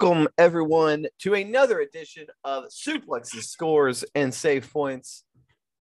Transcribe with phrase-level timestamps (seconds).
[0.00, 5.24] Welcome, everyone, to another edition of Suplexes, Scores, and Save Points,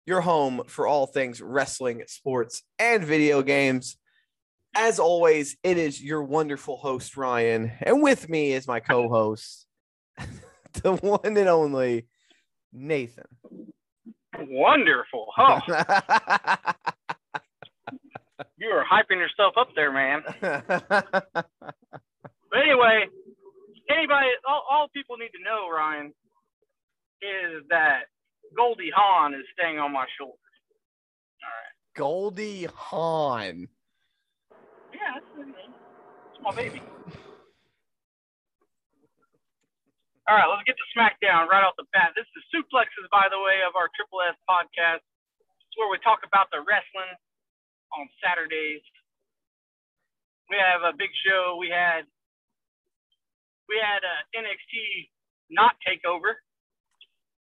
[0.08, 3.96] your home for all things wrestling, sports, and video games.
[4.76, 9.68] As always, it is your wonderful host, Ryan, and with me is my co host,
[10.82, 12.08] the one and only
[12.74, 13.26] Nathan.
[14.40, 15.28] Wonderful.
[18.60, 20.24] You are hyping yourself up there, man.
[22.50, 23.08] But anyway,
[23.90, 26.14] anybody, all, all people need to know, Ryan,
[27.22, 28.08] is that
[28.56, 30.40] Goldie Hawn is staying on my shoulders.
[31.96, 33.68] Goldie Hawn.
[34.94, 36.82] Yeah, that's, that's my baby.
[40.28, 42.12] All right, let's get to SmackDown right off the bat.
[42.14, 45.00] This is Suplexes, by the way, of our Triple S podcast.
[45.00, 47.16] It's where we talk about the wrestling
[47.96, 48.84] on Saturdays.
[50.52, 51.56] We have a big show.
[51.56, 52.04] We had
[53.70, 55.10] we had uh, NXT
[55.50, 56.34] not takeover.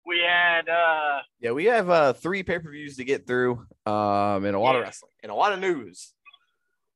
[0.07, 4.45] We had uh, Yeah, we have uh, three pay per views to get through, um,
[4.45, 6.15] and a lot of wrestling and a lot of news.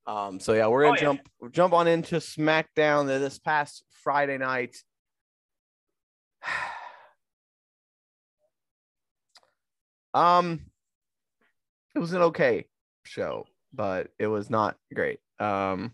[0.07, 1.01] Um, so yeah, we're gonna Oh, yeah.
[1.03, 1.21] jump
[1.53, 4.77] jump on into SmackDown this past Friday night.
[10.15, 10.61] um,
[11.95, 12.67] it was an okay
[13.05, 15.21] show, but it was not great.
[15.39, 15.93] Um,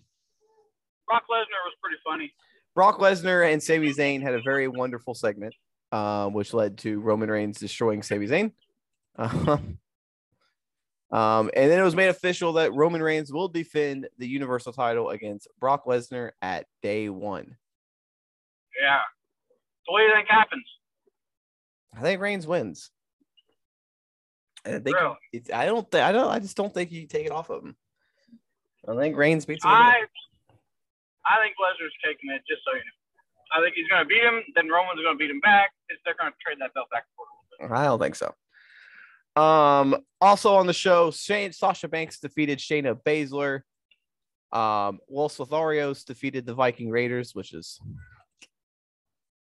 [1.07, 2.33] Brock Lesnar was pretty funny.
[2.79, 5.53] Brock Lesnar and Sami Zayn had a very wonderful segment,
[5.91, 8.53] um, which led to Roman Reigns destroying Sami Zayn.
[9.19, 9.79] Um,
[11.11, 15.11] um, and then it was made official that Roman Reigns will defend the Universal title
[15.11, 17.57] against Brock Lesnar at day one.
[18.81, 19.01] Yeah.
[19.85, 20.65] So what do you think happens?
[21.97, 22.93] I think Reigns wins.
[24.65, 25.17] I think Really?
[25.33, 27.65] it's, I don't think I don't I just don't think you take it off of
[27.65, 27.75] him.
[28.87, 29.73] I think Reigns beats him.
[29.73, 30.05] I
[31.29, 33.57] I think Lesnar's taking it, just so you know.
[33.57, 34.43] I think he's going to beat him.
[34.55, 35.71] Then Roman's going to beat him back.
[36.05, 37.29] They're going to trade that belt back and forth.
[37.29, 37.79] A little bit.
[37.81, 38.35] I don't think so.
[39.41, 43.61] Um, also on the show, Shane, Sasha Banks defeated Shayna Baszler.
[44.53, 47.81] Um, Los Lotharios defeated the Viking Raiders, which is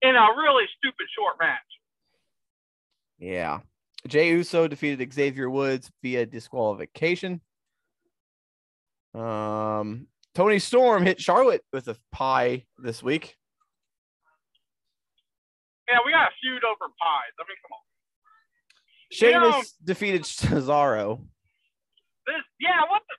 [0.01, 1.59] In a really stupid short match.
[3.17, 3.59] yeah.
[4.07, 7.41] Jey Uso defeated Xavier Woods via disqualification.
[9.13, 13.35] Um, Toni Storm hit Charlotte with a pie this week.
[15.89, 17.33] Yeah, we got a feud over pies.
[17.39, 17.81] I mean, come on.
[19.11, 21.17] Sheamus know- defeated Cesaro.
[22.27, 23.15] This, yeah, what the?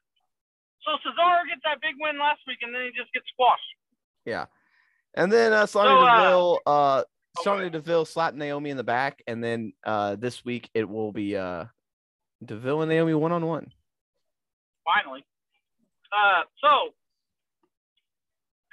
[0.84, 3.62] So Cesaro gets that big win last week, and then he just gets squashed.
[4.24, 4.46] Yeah.
[5.14, 7.02] And then uh, Sonya So, uh, Deville, uh,
[7.42, 7.70] Sonya okay.
[7.70, 11.64] Deville slapped Naomi in the back, and then uh, this week it will be uh,
[12.44, 13.72] Deville and Naomi one on one.
[14.84, 15.24] Finally.
[16.12, 16.94] Uh, so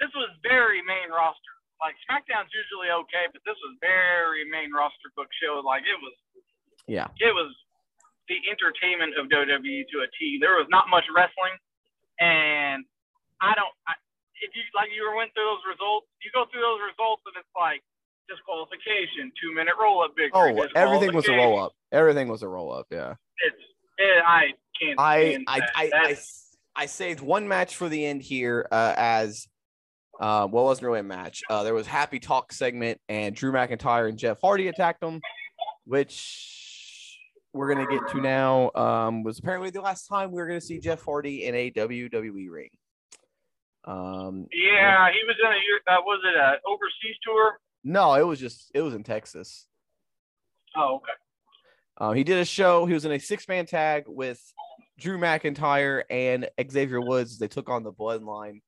[0.00, 1.54] this was very main roster.
[1.80, 5.60] Like SmackDown's usually okay, but this was very main roster book show.
[5.60, 6.14] Like it was,
[6.88, 7.52] Yeah, it was
[8.28, 10.40] the entertainment of WWE to a T.
[10.40, 11.56] There was not much wrestling,
[12.18, 12.84] and
[13.44, 13.72] I don't.
[13.84, 13.94] I,
[14.40, 16.08] if you like, you went through those results.
[16.24, 17.84] You go through those results, and it's like
[18.28, 20.56] disqualification, two minute roll up victory.
[20.56, 21.72] Oh, everything was a roll up.
[21.92, 22.86] Everything was a roll up.
[22.90, 23.14] Yeah.
[23.44, 23.62] It's,
[23.98, 24.96] it, I can't.
[24.98, 25.70] I I that.
[25.76, 26.16] I, I
[26.76, 29.48] I saved one match for the end here uh, as
[30.20, 31.42] uh, well, it wasn't really a match.
[31.50, 35.20] Uh, there was happy talk segment, and Drew McIntyre and Jeff Hardy attacked them,
[35.84, 37.18] which
[37.52, 38.70] we're gonna get to now.
[38.74, 42.50] Um, was apparently the last time we were gonna see Jeff Hardy in a WWE
[42.50, 42.70] ring.
[43.84, 45.80] Um, Yeah, he was in a year.
[45.86, 47.58] Uh, was it a overseas tour?
[47.84, 49.66] no, it was just it was in Texas.
[50.76, 51.12] Oh, okay.
[51.98, 52.84] Uh, he did a show.
[52.84, 54.42] He was in a six man tag with
[54.98, 57.38] Drew McIntyre and Xavier Woods.
[57.38, 58.60] They took on the Bloodline.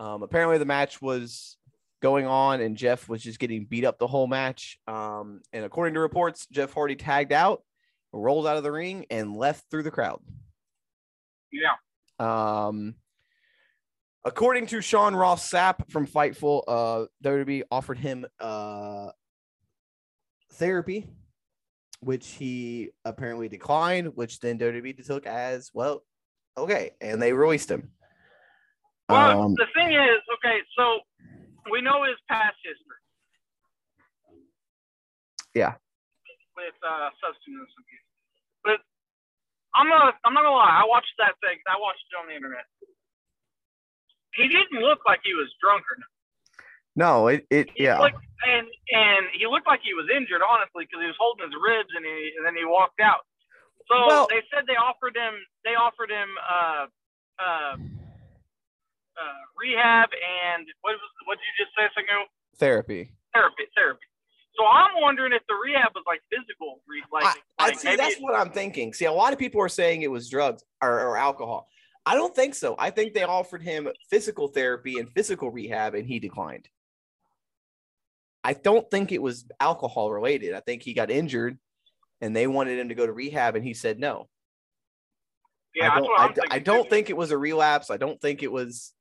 [0.00, 1.58] Um, apparently, the match was
[2.00, 4.78] going on, and Jeff was just getting beat up the whole match.
[4.88, 7.62] Um, and according to reports, Jeff Hardy tagged out,
[8.10, 10.20] rolled out of the ring, and left through the crowd.
[11.52, 11.74] Yeah.
[12.18, 12.94] Um,
[14.24, 19.10] according to Sean Ross Sapp from Fightful, uh, WWE offered him uh,
[20.54, 21.08] therapy,
[22.00, 26.02] which he apparently declined, which then WWE took as well,
[26.56, 27.90] okay, and they released him.
[29.10, 31.00] Well, Um, the thing is, okay, so
[31.70, 33.00] we know his past history.
[35.54, 35.74] Yeah.
[36.56, 38.06] With uh, substance abuse,
[38.62, 38.78] but
[39.74, 40.18] I'm not.
[40.24, 40.82] I'm not gonna lie.
[40.82, 41.56] I watched that thing.
[41.66, 42.66] I watched it on the internet.
[44.34, 46.20] He didn't look like he was drunk or nothing.
[46.96, 50.84] no, it, it He yeah, looked- and and he looked like he was injured, honestly,
[50.84, 53.24] because he was holding his ribs and he and then he walked out.
[53.88, 55.34] So Well- they said they offered him
[55.64, 56.86] they offered him uh
[57.40, 57.74] uh
[59.20, 62.24] uh, rehab and what was what did you just say a second ago?
[62.56, 63.12] Therapy.
[63.34, 64.06] Therapy, therapy.
[64.56, 66.80] So I'm wondering if the rehab was like physical,
[67.12, 67.96] like, I, I like see.
[67.96, 68.92] That's what I'm thinking.
[68.92, 71.68] See, a lot of people are saying it was drugs or, or alcohol.
[72.04, 72.74] I don't think so.
[72.78, 76.68] I think they offered him physical therapy and physical rehab, and he declined.
[78.42, 80.54] I don't think it was alcohol related.
[80.54, 81.58] I think he got injured,
[82.20, 84.28] and they wanted him to go to rehab, and he said no.
[85.74, 86.20] yeah, I don't.
[86.20, 86.34] I, I'm.
[86.50, 86.90] I don't too.
[86.90, 87.90] think it was a relapse.
[87.90, 88.92] I don't think it was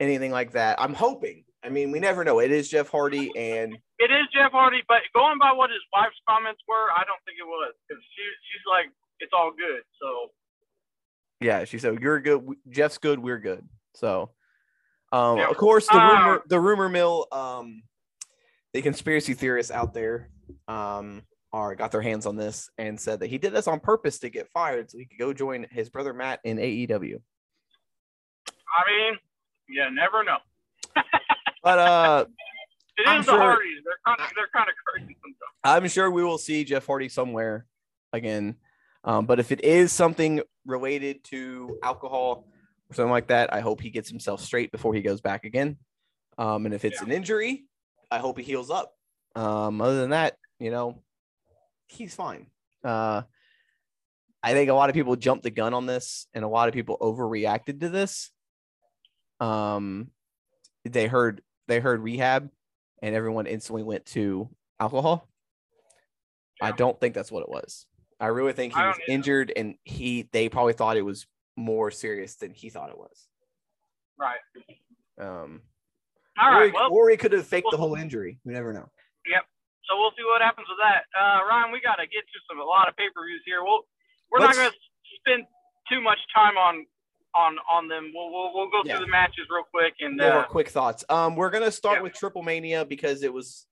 [0.00, 0.80] anything like that.
[0.80, 1.44] I'm hoping.
[1.64, 2.40] I mean, we never know.
[2.40, 6.16] It is Jeff Hardy, and it is Jeff Hardy, but going by what his wife's
[6.28, 9.82] comments were, I don't think it was because she she's like it's all good.
[10.00, 10.30] So
[11.40, 12.46] yeah, she said you're good.
[12.68, 13.18] Jeff's good.
[13.18, 13.66] We're good.
[13.94, 14.30] So,
[15.12, 15.48] um, Yeah.
[15.48, 17.82] of course, the Uh, rumor, the rumor mill, um,
[18.74, 20.28] the conspiracy theorists out there,
[20.68, 24.18] um, are got their hands on this and said that he did this on purpose
[24.18, 27.22] to get fired so he could go join his brother Matt in AEW.
[28.76, 29.18] I mean,
[29.68, 30.38] you never know.
[31.62, 32.24] But uh,
[32.96, 33.82] It is I'm the sure- Hardys.
[33.84, 35.38] They're kind of they're kind of crazy sometimes.
[35.64, 37.66] I'm sure we will see Jeff Hardy somewhere
[38.12, 38.56] again.
[39.02, 42.46] Um, but if it is something related to alcohol
[42.88, 45.76] or something like that, I hope he gets himself straight before he goes back again.
[46.38, 47.06] Um, and if it's Yeah.
[47.06, 47.64] an injury,
[48.10, 48.94] I hope he heals up.
[49.34, 51.02] Um, other than that, you know,
[51.88, 52.46] he's fine.
[52.84, 53.22] Uh,
[54.42, 56.74] I think a lot of people jumped the gun on this, and a lot of
[56.74, 58.30] people overreacted to this.
[59.40, 60.10] Um,
[60.84, 62.50] they heard they heard rehab,
[63.02, 64.48] and everyone instantly went to
[64.80, 65.28] alcohol.
[66.62, 67.86] I don't think that's what it was.
[68.20, 69.12] I really think he was either.
[69.12, 71.26] injured, and he they probably thought it was
[71.56, 73.26] more serious than he thought it was.
[74.18, 74.38] Right.
[75.18, 75.62] Um,
[76.40, 76.66] All or, right.
[76.66, 78.38] he, Well, or he could have faked the whole injury.
[78.44, 78.88] We never know.
[79.26, 79.42] Yep.
[79.90, 81.04] So we'll see what happens with that.
[81.12, 83.62] Uh, Ryan, we got to get to some a lot of pay per views here.
[83.62, 83.82] We'll
[84.30, 84.78] we're Let's- not going to
[85.20, 85.42] spend
[85.90, 86.86] too much time on
[87.34, 88.12] on on them.
[88.14, 88.96] We'll we'll, we'll go Yeah.
[88.96, 91.04] through the matches real quick and uh, quick thoughts.
[91.08, 92.02] Um, we're gonna start yeah.
[92.02, 93.66] with Triple Mania because it was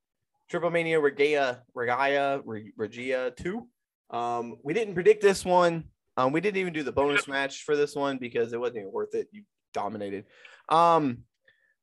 [0.49, 3.67] Triple Mania Regalia Regalia Re- Regia two.
[4.09, 5.85] Um, we didn't predict this one.
[6.17, 8.91] Um, we didn't even do the bonus match for this one because it wasn't even
[8.91, 9.27] worth it.
[9.31, 9.43] You
[9.73, 10.25] dominated.
[10.69, 11.19] Um,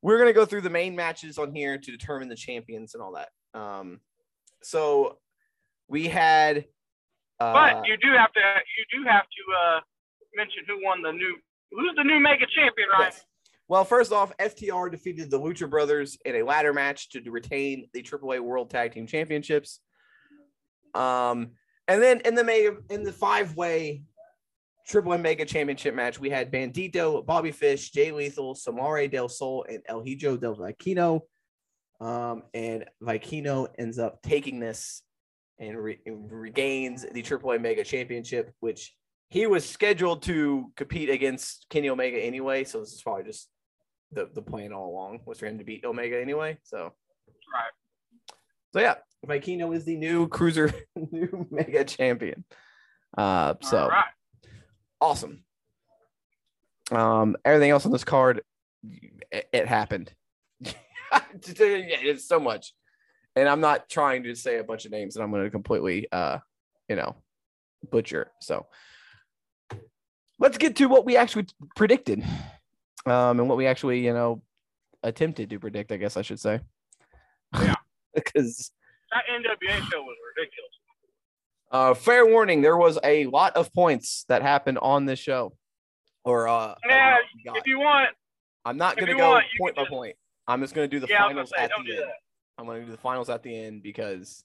[0.01, 3.13] we're gonna go through the main matches on here to determine the champions and all
[3.13, 3.29] that.
[3.59, 3.99] Um,
[4.63, 5.17] so
[5.87, 6.65] we had.
[7.39, 9.79] Uh, but you do have to you do have to uh,
[10.35, 11.35] mention who won the new
[11.71, 13.11] who's the new mega champion, right?
[13.13, 13.25] Yes.
[13.67, 18.03] Well, first off, FTR defeated the Lucha Brothers in a ladder match to retain the
[18.03, 19.79] AAA World Tag Team Championships.
[20.93, 21.51] Um,
[21.87, 24.03] and then in the mega, in the five way
[24.87, 29.65] Triple M Mega Championship match, we had Bandito, Bobby Fish, Jay Lethal, Samuray Del Sol,
[29.69, 31.21] and El Hijo del Vikingo.
[32.01, 35.01] Um, and Vikingo ends up taking this
[35.59, 38.93] and, re- and regains the AAA Mega Championship, which
[39.31, 42.65] he was scheduled to compete against Kenny Omega anyway.
[42.65, 43.49] So this is probably just
[44.11, 46.57] the, the plan all along was for him to beat Omega anyway.
[46.63, 46.93] So
[47.53, 47.71] Right.
[48.73, 48.95] so yeah,
[49.25, 50.73] Vikingo is the new cruiser,
[51.11, 52.43] new mega champion.
[53.17, 54.03] Uh, so right.
[54.99, 55.45] awesome.
[56.91, 58.41] Um, everything else on this card,
[59.31, 60.13] it, it happened.
[61.13, 62.73] it's so much,
[63.37, 66.07] and I'm not trying to say a bunch of names that I'm going to completely,
[66.11, 66.39] uh,
[66.89, 67.15] you know,
[67.89, 68.31] butcher.
[68.41, 68.65] So
[70.41, 71.45] let's get to what we actually
[71.77, 72.21] predicted,
[73.05, 74.41] um, and what we actually, you know,
[75.03, 75.91] attempted to predict.
[75.93, 76.59] I guess I should say.
[77.53, 77.75] Yeah.
[78.13, 78.71] because
[79.11, 80.71] That NWA show was ridiculous.
[81.71, 85.53] uh, fair warning, there was a lot of points that happened on this show.
[86.25, 87.17] Or uh, Yeah.
[87.55, 88.09] If you want,
[88.65, 90.15] I'm not gonna go want, point by just- point.
[90.47, 92.01] I'm just gonna do the yeah, I was gonna finals say, at the end.
[92.09, 92.15] that.
[92.57, 94.43] I'm gonna do the finals at the end because,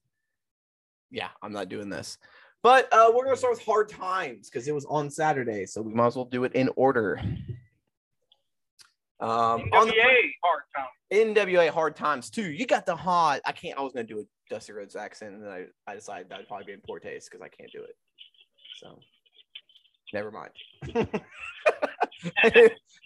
[1.11, 2.17] yeah, I'm not doing this.
[2.67, 5.95] But uh, we're gonna start with hard times because it was on Saturday, so we
[5.95, 7.21] might as well do it in order.
[9.21, 10.87] Um, on the NWA hard time.
[11.13, 12.51] NWA Hard Times too.
[12.51, 13.41] You got the hot.
[13.47, 13.79] I can't.
[13.79, 16.67] I was gonna do a Dusty Rhodes accent, and then I, I decided that'd probably
[16.67, 17.97] be in poor taste because I can't do it.
[18.81, 18.99] So,
[20.13, 20.51] never mind.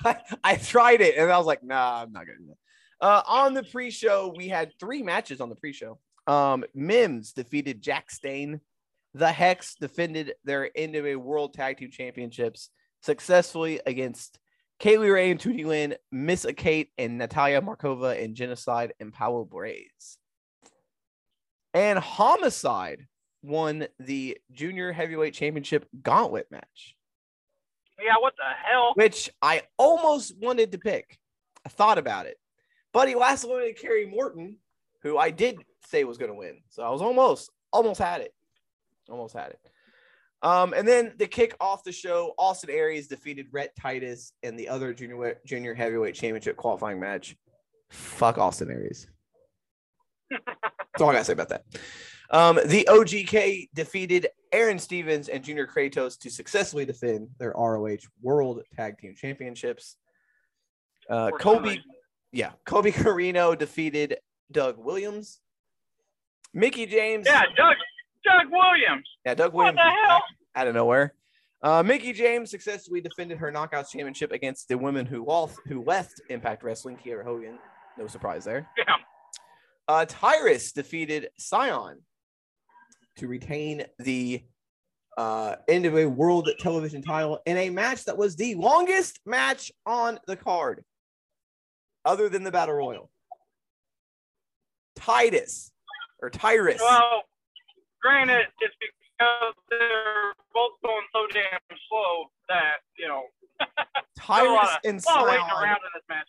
[0.07, 3.07] I, I tried it, and I was like, Nah, I'm not gonna do that.
[3.07, 5.99] Uh, on the pre-show, we had three matches on the pre-show.
[6.27, 8.63] Um, Mims defeated Jack Stain.
[9.15, 12.71] The Hex defended their NWA World Tag Team Championships
[13.03, 14.39] successfully against
[14.81, 20.19] Kylie Rae and Tootie Lynn, Miss Kate and Natalia Markova and Genocide and Powell Braze.
[21.75, 23.07] And Homicide
[23.43, 26.97] won the Junior Heavyweight Championship Gauntlet match,
[27.99, 28.93] Yeah, what the hell?
[28.95, 31.19] which I almost wanted to pick.
[31.65, 32.39] I thought about it,
[32.93, 34.57] but he last to Kerry Morton,
[35.03, 36.63] who I did say was going to win.
[36.71, 38.33] So I was almost, almost had it.
[39.11, 39.61] Almost had it.
[40.43, 44.69] Um, and then to kick off the show, Austin Aries defeated Rhett Titus in the
[44.69, 47.37] other junior junior heavyweight championship qualifying match.
[47.91, 49.07] Fuck Austin Aries.
[50.31, 51.65] That's all I gotta say about that.
[52.31, 58.63] Um, the OGK defeated Aron Stevens and Junior Kratos to successfully defend their ROH World
[58.77, 59.97] Tag Team Championships.
[61.09, 61.79] Uh, Kobe,
[62.33, 64.19] yeah, Colby Corino defeated
[64.53, 65.41] Doug Williams.
[66.55, 67.77] Mickie James, Yeah, Doug
[68.25, 69.07] Doug Williams.
[69.25, 70.23] yeah, Doug What Williams the hell?
[70.55, 71.15] out of nowhere.
[71.63, 76.21] Uh, Mickie James successfully defended her Knockouts Championship against the woman who lost, who left
[76.31, 77.59] Impact Wrestling, Kiera Hogan.
[77.99, 78.67] No surprise there.
[78.79, 78.95] Yeah.
[79.89, 81.99] Uh, Tyrus defeated Scion
[83.17, 84.43] to retain the
[85.19, 90.37] uh, NWA World Television title in a match that was the longest match on the
[90.37, 90.83] card,
[92.07, 93.11] other than the Battle Royal.
[94.97, 95.73] Titus
[96.23, 96.81] or Tyrus.
[96.81, 97.23] Well,
[98.03, 103.25] granted, it's because they're both going so damn slow that you know
[104.17, 106.29] Tyrus of, and a lot of waiting around in this match.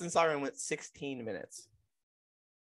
[0.00, 1.68] And Siren went 16 minutes.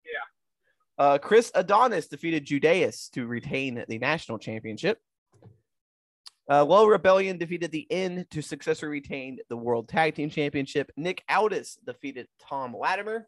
[0.03, 1.05] Yeah.
[1.05, 5.00] Uh, Chris Adonis defeated Judais to retain the national championship.
[6.50, 10.91] Uh, La Rebelión defeated the N to successfully retain the World Tag Team Championship.
[10.96, 13.27] Nick Aldis defeated Tom Latimer.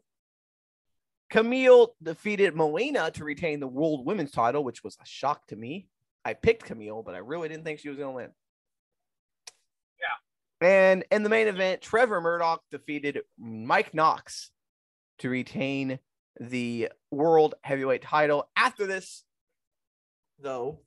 [1.30, 5.86] Kamille defeated Melina to retain the World Women's title, which was a shock to me.
[6.24, 8.30] I picked Kamille, but I really didn't think she was going to win.
[10.00, 10.66] Yeah.
[10.68, 14.50] And in the main event, Trevor Murdoch defeated Mike Knox
[15.18, 15.98] to retain
[16.40, 18.48] the World Heavyweight title.
[18.56, 19.24] After this,
[20.40, 20.80] though,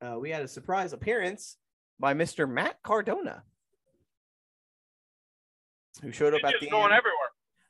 [0.00, 1.56] uh, we had a surprise appearance
[2.00, 2.48] by Mr.
[2.50, 3.44] Matt Cardona,
[6.02, 6.94] who showed up He's at the going end.
[6.94, 7.21] everywhere.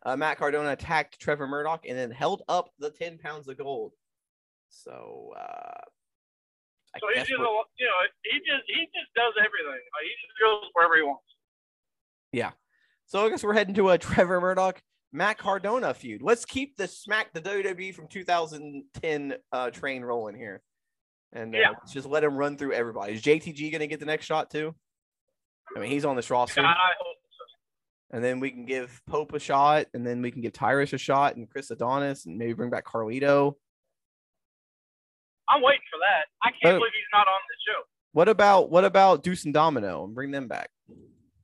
[0.05, 3.93] Uh, Matt Cardona attacked Trevor Murdoch and then held up the 10 pounds of gold.
[4.69, 5.81] So, uh,
[6.95, 7.93] I So he guess just, we're- you know,
[8.25, 9.69] he just he just does everything.
[9.71, 11.25] Like, he just goes wherever he wants.
[12.33, 12.51] Yeah.
[13.07, 14.81] So I guess we're heading to a Trevor Murdoch
[15.13, 16.23] Matt Cardona feud.
[16.23, 20.63] Let's keep the smack the WWE from 2010 uh, train rolling here,
[21.33, 21.73] and uh, Yeah.
[21.93, 23.13] just let him run through everybody.
[23.15, 24.75] Is JTG going to get the next shot too?
[25.77, 27.17] I mean, he's on this roster, God, I hope.
[28.13, 30.99] And then we can give Pope a shot, and then we can give Tyrus a
[30.99, 33.55] shot, and Chris Adonis, and maybe bring back Carlito.
[35.49, 36.27] I'm waiting for that.
[36.43, 36.79] I can't Oh.
[36.79, 37.83] believe he's not on the show.
[38.13, 40.71] What about what about Deuce and Domino and bring them back?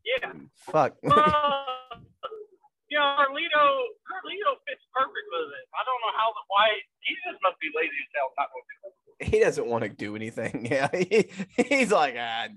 [0.04, 0.32] Yeah.
[0.56, 0.96] Fuck.
[2.90, 5.68] You know, Carlito, Carlito fits perfect with it.
[5.76, 6.68] I don't know how the why
[7.00, 8.32] he just must be lazy as hell.
[8.38, 10.66] Not to he doesn't want to do anything.
[10.70, 11.28] Yeah, he,
[11.68, 12.48] he's like, ah,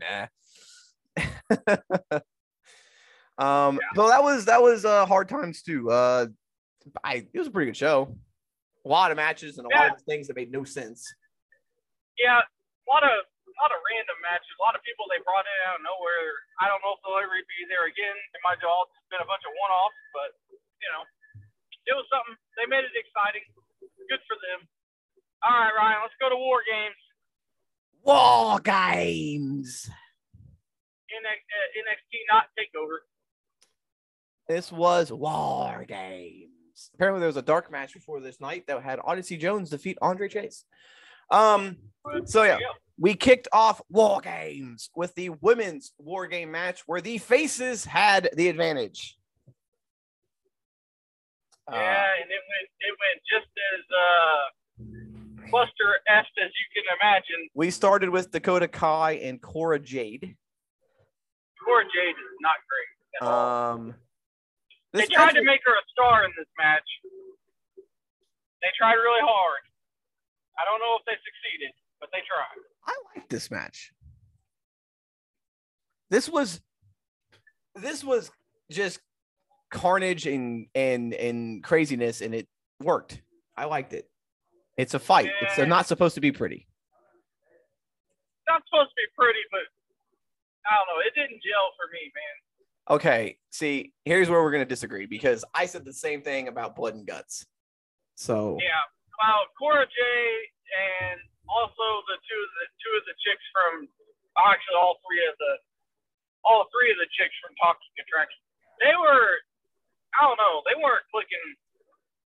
[1.20, 2.20] nah.
[3.42, 5.90] um, so that was that was uh, hard times too.
[5.90, 6.28] Uh,
[7.04, 8.14] I it was a pretty good show.
[8.86, 11.06] A lot of matches and a lot of things that made no sense.
[12.18, 14.50] Yeah, a lot of a lot of random matches.
[14.58, 16.34] A lot of people they brought in out of nowhere.
[16.62, 18.14] I don't know if they'll ever be there again.
[18.14, 21.04] It might have all just been a bunch of one-offs, but you know,
[21.90, 22.38] it was something.
[22.58, 23.46] They made it exciting.
[24.10, 24.66] Good for them.
[25.42, 27.02] All right, Ryan, let's go to War Games.
[28.06, 29.90] War games.
[31.10, 33.06] NX, uh, NXT not Takeover.
[34.52, 36.92] This was War Games.
[36.96, 40.28] Apparently, there was a dark match before this night that had Odyssey Jones defeat Andre
[40.28, 40.66] Chase.
[41.30, 41.78] Um,
[42.26, 42.58] so yeah,
[43.00, 48.30] we kicked off War Games with the women's War Game match where the faces had
[48.36, 49.18] the advantage.
[51.72, 56.84] Uh, Yeah, and it went it went just as uh cluster est as you can
[57.02, 57.48] imagine.
[57.54, 60.36] we started with Dakota Kai and Cora Jade.
[61.64, 63.22] Cora Jade is not great.
[63.22, 63.94] At all.
[64.94, 66.84] Um, they tried match to make her a star in this match.
[67.78, 69.62] They tried really hard.
[70.60, 72.60] I don't know if they succeeded, but they tried.
[72.86, 73.92] I like this match.
[76.10, 76.62] This was
[77.76, 78.32] this was
[78.70, 79.00] just
[79.72, 82.48] carnage and and and craziness and it
[82.84, 83.22] worked.
[83.56, 84.10] I liked it.
[84.78, 85.32] It's a fight.
[85.42, 85.66] It's Yeah.
[85.66, 86.68] not supposed to be pretty.
[86.68, 89.62] It's not supposed to be pretty, but
[90.70, 91.00] I don't know.
[91.08, 92.36] It didn't gel for me, man.
[92.92, 96.94] Okay, see, here's where we're gonna disagree because I said the same thing about blood
[96.94, 97.48] and guts.
[98.16, 98.84] So Yeah.
[99.24, 99.96] Well, Cora J
[100.76, 103.88] and also the two of the two of the chicks from
[104.44, 105.54] actually all three of the
[106.44, 108.44] all three of the chicks from Toxic Attraction.
[108.84, 109.40] They were
[110.20, 111.48] I don't know, they weren't clicking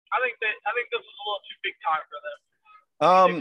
[0.10, 2.38] I think that I think this was a little too big time for them.
[3.06, 3.32] um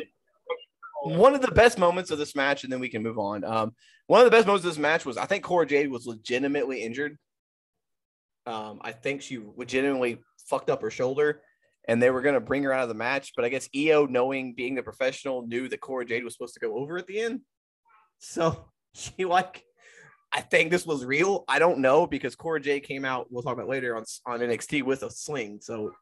[1.03, 3.45] one of the best moments of this match, and then we can move on.
[3.45, 3.75] Um,
[4.07, 6.83] one of the best moments of this match was I think Cora Jade was legitimately
[6.83, 7.19] injured.
[8.47, 11.43] Um, I think she legitimately fucked up her shoulder,
[11.89, 13.33] and they were gonna bring her out of the match.
[13.35, 16.61] But I guess Io, knowing being the professional, knew that Cora Jade was supposed to
[16.61, 17.41] go over at the end.
[18.19, 19.65] So she like,
[20.33, 21.45] I think this was real.
[21.49, 23.27] I don't know because Cora J came out.
[23.31, 25.59] We'll talk about later on on NXT with a sling.
[25.63, 25.93] So,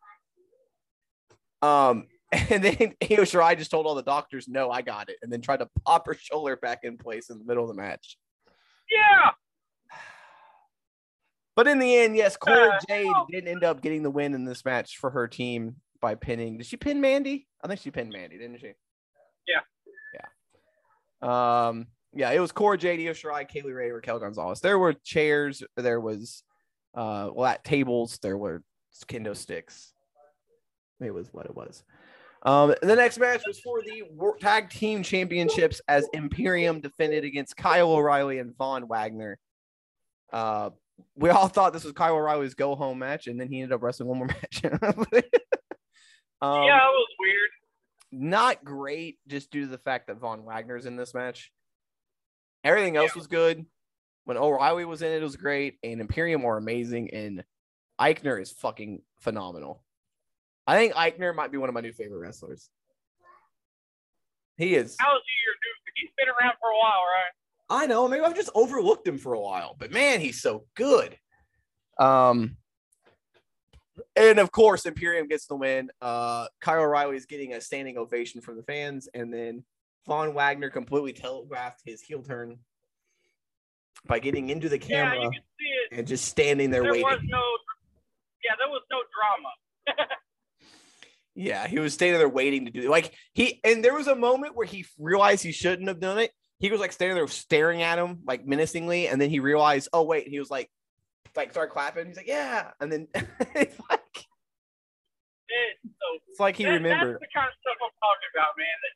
[1.63, 2.07] um,
[2.51, 5.41] and then Io Shirai just told all the doctors, "No, I got it," and then
[5.41, 8.19] tried to pop her shoulder back in place in the middle of the match.
[8.91, 9.31] Yeah.
[11.57, 13.27] But in the end, yes, Cora Uh, Jade no.
[13.31, 16.59] did end up getting the win in this match for her team by pinning.
[16.59, 17.47] Did she pin Mandy?
[17.63, 18.73] I think she pinned Mandy, didn't she?
[19.47, 19.61] Yeah.
[21.23, 21.69] Yeah.
[21.69, 21.87] Um.
[22.13, 24.61] Yeah, it was Cora Jade, Io Shirai, Kay Lee Ray, Raquel Gonzalez.
[24.61, 25.63] There were chairs.
[25.77, 26.43] There was,
[26.95, 28.19] uh, well, at tables.
[28.21, 28.65] There were
[29.07, 29.93] kendo sticks.
[31.01, 31.85] It was what it was.
[32.45, 34.03] Um, the next match was for the
[34.39, 39.39] Tag Team Championships as Imperium defended against Kyle O'Reilly and Von Wagner.
[40.33, 40.71] Uh,
[41.17, 43.83] we all thought this was Kyle O'Reilly's go home match, and then he ended up
[43.83, 44.63] wrestling one more match.
[44.65, 45.07] um,
[46.65, 47.51] yeah, it was weird.
[48.13, 51.51] not great just due to the fact that Von Wagner's in this match.
[52.63, 53.65] Everything else was good.
[54.25, 57.45] When O'Reilly was in it, it was great, and Imperium were amazing, and
[58.01, 59.83] Aichner is fucking phenomenal.
[60.67, 62.69] I think Aichner might be one of my new favorite wrestlers.
[64.57, 64.97] He is.
[64.99, 65.93] How's he your dude?
[65.97, 67.83] He's been around for a while, right?
[67.83, 68.07] I know.
[68.09, 71.17] Maybe I've just overlooked him for a while, but man, he's so good.
[71.99, 72.57] Um,
[74.17, 75.91] and of course, Imperium gets the win.
[76.01, 79.65] Uh, Kyle O'Reilly is getting a standing ovation from the fans, and then
[80.07, 82.59] Von Wagner completely telegraphed his heel turn
[84.07, 85.99] by getting into the camera you can see it.
[85.99, 87.07] and just standing there There waiting.
[87.07, 87.43] was no.
[88.45, 88.99] Yeah, there was no
[89.97, 90.07] drama.
[91.35, 92.89] Yeah, he was standing there waiting to do it.
[92.91, 96.31] Like he and there was a moment where he realized he shouldn't have done it.
[96.61, 100.03] He was like standing there staring at him like menacingly, and then he realized, oh
[100.05, 100.71] wait, he was like,
[101.35, 102.07] like start clapping.
[102.07, 104.01] He's like, yeah, and then it's like
[105.49, 107.15] It, so it's like he that- remembered.
[107.15, 108.79] That's the kind of stuff I'm talking about, man.
[108.83, 108.95] That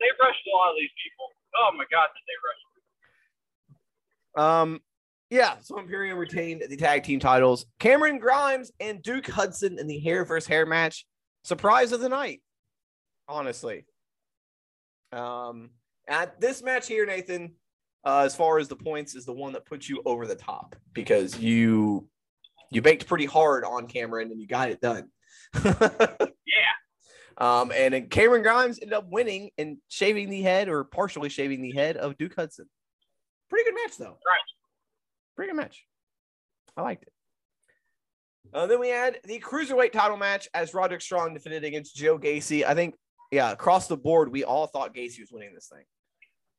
[0.00, 1.26] they rushed a lot of these people.
[1.56, 2.38] Oh my god, did they
[4.40, 4.60] rush?
[4.62, 4.80] Um,
[5.30, 5.56] yeah.
[5.62, 7.66] So Imperium retained the tag team titles.
[7.78, 11.06] Cameron Grimes and Duke Hudson in the hair versus hair match.
[11.46, 12.42] Surprise of the night,
[13.28, 13.86] honestly.
[15.12, 15.70] Um,
[16.08, 17.52] at this match here, Nathan,
[18.04, 20.74] uh, as far as the points, is the one that puts you over the top
[20.92, 22.08] because you
[22.72, 25.08] you baked pretty hard on Cameron and you got it done.
[26.46, 27.60] Yeah.
[27.60, 31.62] Um, and then Cameron Grimes ended up winning and shaving the head or partially shaving
[31.62, 32.66] the head of Duke Hudson.
[33.50, 34.04] Pretty good match, though.
[34.06, 34.48] Right.
[35.36, 35.84] Pretty good match.
[36.76, 37.12] I liked it.
[38.56, 42.64] Uh, then we had the cruiserweight title match as Roderick Strong defended against Joe Gacy.
[42.64, 42.94] I think,
[43.30, 45.84] yeah, across the board, we all thought Gacy was winning this thing.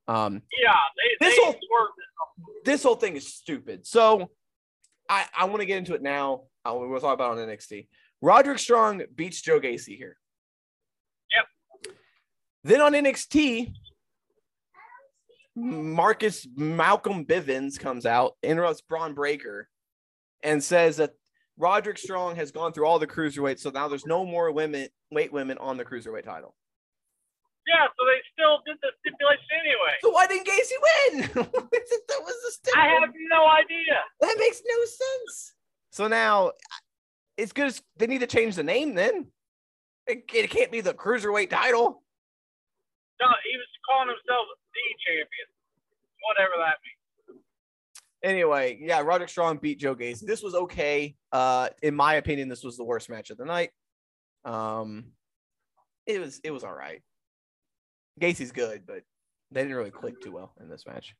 [0.07, 0.73] Um, Yeah,
[1.19, 1.55] they, This they whole-
[2.63, 3.87] this whole thing is stupid.
[3.87, 4.29] So
[5.09, 6.43] I, I want to get into it now.
[6.63, 7.87] Uh, we'll talk about it on NXT.
[8.21, 10.17] Roderick Strong beats Joe Gacy here.
[11.35, 11.95] Yep.
[12.63, 13.73] Then on NXT,
[15.55, 19.67] Marcus Malcolm Bivens comes out, interrupts Bron Breakker,
[20.43, 21.13] and says that
[21.57, 25.33] Roderick Strong has gone through all the cruiserweights, so now there's no more women weight
[25.33, 26.55] women on the cruiserweight title.
[27.67, 29.93] Yeah, so they still did the stipulation anyway.
[29.99, 31.21] So why didn't Gacy win?
[31.51, 32.79] that was the stupid.
[32.79, 33.97] I have no idea.
[34.21, 35.53] That makes no sense.
[35.91, 36.51] So now
[37.35, 39.27] it's good as they need to change the name then.
[40.05, 42.03] It, it can't be the cruiserweight title.
[43.19, 45.47] No, he was calling himself the champion,
[46.23, 46.96] whatever that means.
[48.23, 50.25] Anyway, yeah, Roderick Strong beat Joe Gacy.
[50.25, 51.15] This was okay.
[51.31, 53.69] Uh, in my opinion, this was the worst match of the night.
[54.43, 55.11] Um,
[56.05, 57.01] it was it was all right.
[58.19, 59.03] Gacy's good, but
[59.51, 61.15] they didn't really click too well in this match.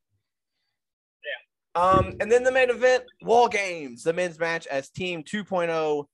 [1.24, 1.82] Yeah.
[1.82, 6.04] Um, and then the main event, Wall Games, the men's match as Team 2.0,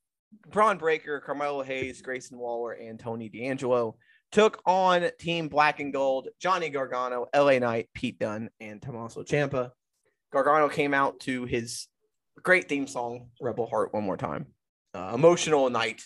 [0.51, 3.97] Bron Breakker, Carmelo Hayes, Grayson Waller, and Tony D'Angelo
[4.33, 9.71] took on Team Black and Gold, Johnny Gargano, LA Knight, Pete Dunne, and Tommaso Ciampa.
[10.35, 11.87] Gargano came out to his
[12.43, 14.47] great theme song, Rebel Heart, one more time.
[14.95, 16.03] Uh, emotional night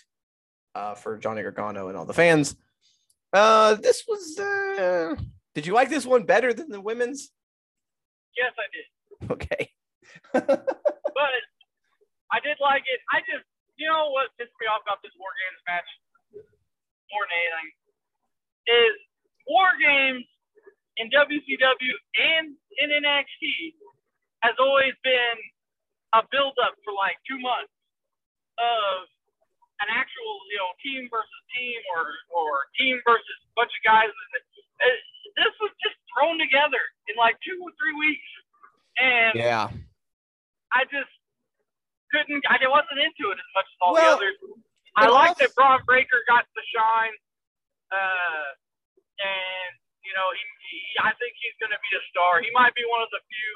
[0.75, 2.55] uh, for Johnny Gargano and all the fans.
[3.33, 4.38] Uh, this was.
[4.38, 5.17] Uh,
[5.55, 7.31] did you like this one better than the women's?
[8.37, 9.33] Yes, I did.
[9.33, 9.71] Okay.
[11.19, 11.43] But
[12.31, 13.03] I did like it.
[13.11, 13.43] I just,
[13.75, 15.91] you know what pissed me off about this War Games match
[17.11, 17.69] more than anything
[18.71, 18.95] is
[19.51, 20.23] War Games
[21.01, 23.75] in WCW and in NXT
[24.42, 25.38] has always been
[26.14, 27.72] a build up for like two months
[28.59, 29.07] of
[29.81, 34.11] an actual, you know, team versus team or or team versus a bunch of guys.
[35.38, 38.31] This was just thrown together in like two or three weeks,
[38.98, 39.70] and yeah.
[40.74, 41.12] I just
[42.11, 42.42] couldn't.
[42.51, 44.37] I wasn't into it as much as all Well, the others.
[44.98, 47.14] I like that Bron Breakker got the shine,
[47.94, 48.46] uh,
[49.22, 52.40] and You know, he, he I think he's going to be a star.
[52.40, 53.53] He might be one of the few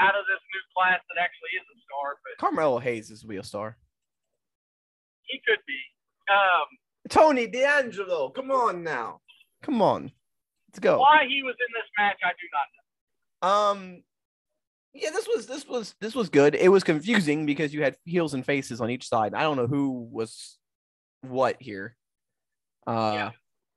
[0.00, 3.36] out of this new class that actually is a star, but Carmelo Hayes is be
[3.36, 3.76] a star.
[5.22, 5.78] he could be.
[6.32, 6.66] Um,
[7.08, 9.20] Tony D'Angelo, come on now.
[9.62, 10.10] Come on.
[10.68, 10.98] Let's go.
[10.98, 13.48] why he was in this match, I do not know.
[13.48, 14.02] Um
[14.94, 16.54] yeah, this was this was this was good.
[16.54, 19.34] It was confusing because you had heels and faces on each side.
[19.34, 20.58] I don't know who was
[21.22, 21.96] what here.
[22.86, 23.30] Uh Yeah.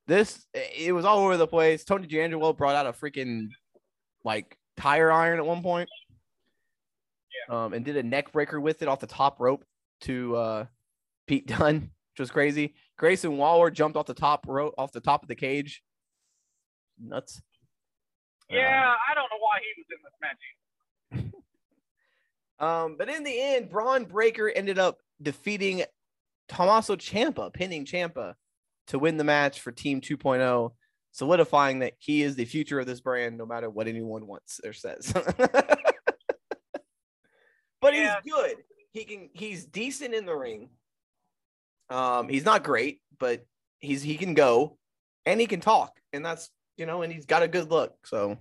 [0.06, 1.84] this it was all over the place.
[1.84, 3.48] Tony D'Angelo brought out a freaking
[4.24, 5.88] like tire iron at one point.
[7.48, 9.64] Um and did a neck breaker with it off the top rope
[10.02, 10.64] to uh
[11.26, 12.74] Pete Dunne, which was crazy.
[12.96, 15.82] Grayson Waller jumped off the top rope off the top of the cage.
[17.00, 17.38] Nuts.
[18.50, 21.34] Uh, Yeah, I don't know why he was in this match.
[22.60, 25.84] Um, but in the end, Bron Breakker ended up defeating
[26.48, 28.34] Tommaso Ciampa, pinning Ciampa
[28.88, 30.72] to win the match for Team 2.0,
[31.12, 34.72] solidifying that he is the future of this brand, no matter what anyone wants or
[34.72, 35.14] says.
[37.80, 38.20] but Yeah.
[38.22, 38.56] he's good.
[38.92, 39.30] He can.
[39.32, 40.70] He's decent in the ring.
[41.90, 43.44] Um, he's not great, but
[43.80, 44.78] he's he can go,
[45.26, 47.94] and he can talk, and that's you know, and he's got a good look.
[48.06, 48.36] So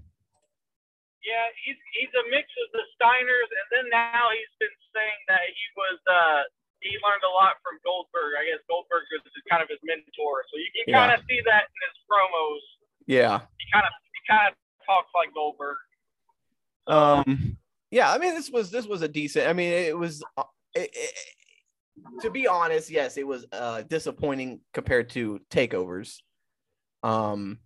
[1.23, 5.41] Yeah, he's he's a mix of the Steiners, and then now he's been saying that
[5.47, 6.41] he was uh
[6.79, 8.37] he learned a lot from Goldberg.
[8.39, 11.07] I guess Goldberg was kind of his mentor, so you can Yeah.
[11.07, 12.63] kind of see that in his promos.
[13.05, 14.53] yeah, He kind of he kind of
[14.85, 15.77] talks like Goldberg.
[16.87, 17.57] Um,
[17.91, 19.47] yeah, I mean, this was this was a decent.
[19.47, 20.23] I mean, it was.
[20.37, 20.43] uh,
[20.75, 21.13] It, it,
[22.21, 26.17] to be honest, yes, it was uh disappointing compared to takeovers.
[27.03, 27.59] Um,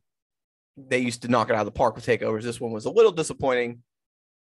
[0.77, 2.43] they used to knock it out of the park with takeovers.
[2.43, 3.83] This one was a little disappointing.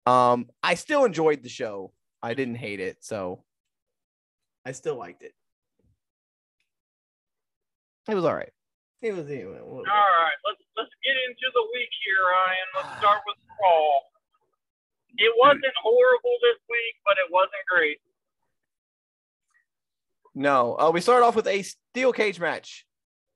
[0.06, 1.92] Um, I still enjoyed the show.
[2.24, 3.44] I didn't hate it, so
[4.66, 5.34] I still liked it.
[8.10, 8.52] It was all right.
[9.02, 9.26] It was.
[9.28, 12.68] Was All right, let's let's get into the week here, Ryan.
[12.76, 14.00] Let's start with Raw.
[15.18, 17.98] It wasn't horrible this week, but it wasn't great.
[20.34, 22.86] No, uh, we started off with a steel cage match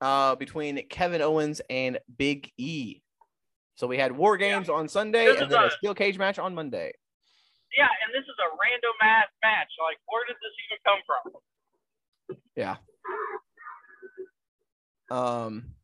[0.02, 3.02] uh, between Kevin Owens and Big E.
[3.76, 6.38] So we had War Games on Sunday This and then a a- steel cage match
[6.38, 6.92] on Monday.
[7.78, 9.70] Yeah, and this is a random ass match.
[9.82, 12.38] Like, where did this even come from?
[12.56, 12.76] Yeah.
[15.10, 15.76] Um.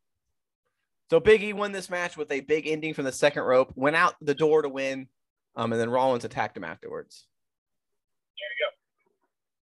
[1.08, 3.94] So Big E won this match with a big ending from the second rope, went
[3.96, 5.08] out the door to win,
[5.56, 7.26] um, and then Rollins attacked him afterwards.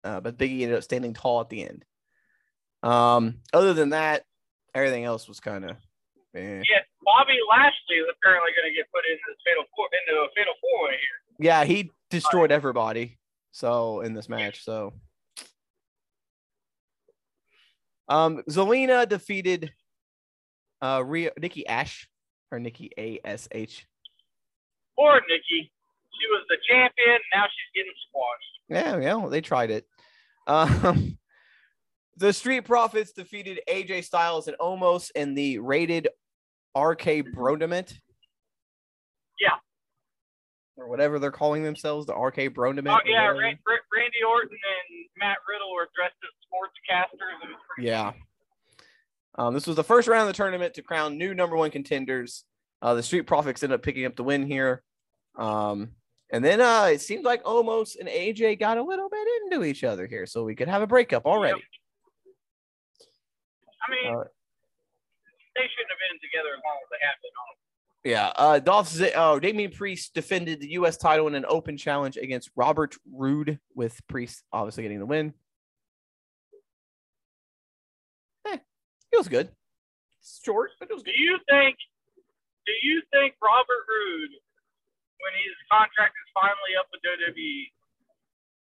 [0.03, 1.85] There you Uh, but Big E ended up standing tall at the end.
[2.83, 4.23] Um, other than that,
[4.75, 5.71] everything else was kind of.
[6.35, 6.61] Eh.
[6.69, 10.27] Yeah, Bobby Lashley is apparently going to get put into this fatal four, into a
[10.35, 11.45] fatal four way here.
[11.47, 13.17] Yeah, he destroyed everybody.
[13.51, 14.93] So in this match, so
[18.07, 19.73] um, Zelina defeated
[20.81, 22.07] uh Rhea, Nikki Ash
[22.51, 23.87] or Nikki A S H.
[24.99, 25.71] Poor Nikki.
[26.19, 27.19] She was the champion.
[27.33, 28.59] Now she's getting squashed.
[28.67, 29.85] Yeah, yeah, they tried it.
[30.45, 31.17] Um,
[32.17, 36.09] the Street Profits defeated AJ Styles and Omos in the rated
[36.77, 37.93] RK Bronament.
[39.39, 39.55] Yeah.
[40.75, 42.93] Or whatever they're calling themselves, the RK Bronament.
[42.93, 43.39] Oh yeah, whatever.
[43.39, 47.83] Ra- Ra- Randy Orton and Matt Riddle were dressed as sportscasters.
[47.83, 48.11] Yeah.
[49.35, 52.43] Um, this was the first round of the tournament to crown new number one contenders.
[52.81, 54.83] Uh, the Street Profits ended up picking up the win here.
[55.37, 55.89] Um,
[56.31, 59.83] and then uh, it seems like Omos and AJ got a little bit into each
[59.83, 61.61] other here, so we could have a breakup already.
[63.87, 64.23] I mean, Uh,
[65.55, 67.55] they shouldn't have been together as long as they have been on.
[68.03, 68.31] Yeah.
[68.35, 70.97] Uh, Dolph Z- oh, Damian Priest defended the U.S.
[70.97, 75.33] title in an open challenge against Robert Roode, with Priest obviously getting the win.
[78.47, 78.57] Eh,
[79.11, 79.49] it was good.
[80.21, 81.11] It's short, but it was good.
[81.15, 81.75] Do you think?
[82.65, 84.29] Do you think Robert Roode,
[85.23, 87.35] when his contract is finally up with WWE,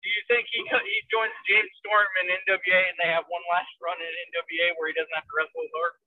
[0.03, 3.71] do you think he he joins James Storm in NWA and they have one last
[3.85, 6.01] run in NWA where he doesn't have to wrestle with Orton?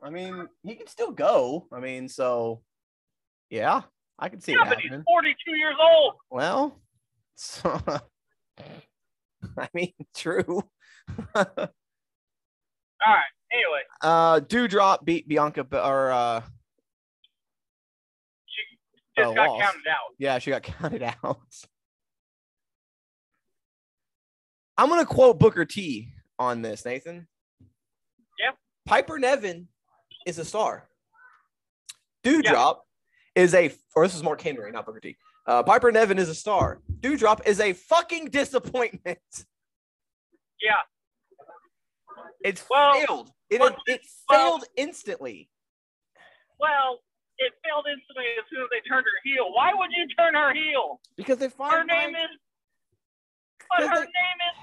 [0.00, 1.66] I mean, he can still go.
[1.72, 2.62] I mean, so
[3.50, 3.82] yeah,
[4.18, 6.14] I can see Yeah, it but he's 42 years old.
[6.30, 6.80] Well,
[7.34, 7.78] so,
[9.58, 10.62] I mean, true.
[11.34, 11.44] All
[13.14, 13.32] right.
[13.52, 16.42] Anyway, uh, Doudrop beat Bianca, or uh,
[19.18, 19.62] just Oh, got lost.
[19.62, 20.14] counted out.
[20.18, 21.38] yeah, she got counted out.
[24.76, 27.26] I'm gonna quote Booker T on this, Nathan.
[28.38, 28.52] Yeah.
[28.86, 29.68] Piper Niven
[30.26, 30.88] is a star.
[32.24, 32.78] Doudrop
[33.34, 35.16] is a, or this is Mark Henry, not Booker T.
[35.46, 36.80] Uh, Piper Niven is a star.
[37.00, 39.18] Doudrop is a fucking disappointment.
[40.60, 40.72] Yeah.
[42.44, 43.30] It's Well, failed.
[43.50, 45.48] It, well, it well- failed instantly.
[46.60, 46.98] Well,
[47.38, 49.52] it failed instantly as soon as they turned her heel.
[49.52, 51.00] Why would you turn her heel?
[51.16, 52.38] Because they fired Her name Mike- is.
[53.70, 54.56] But her they- name is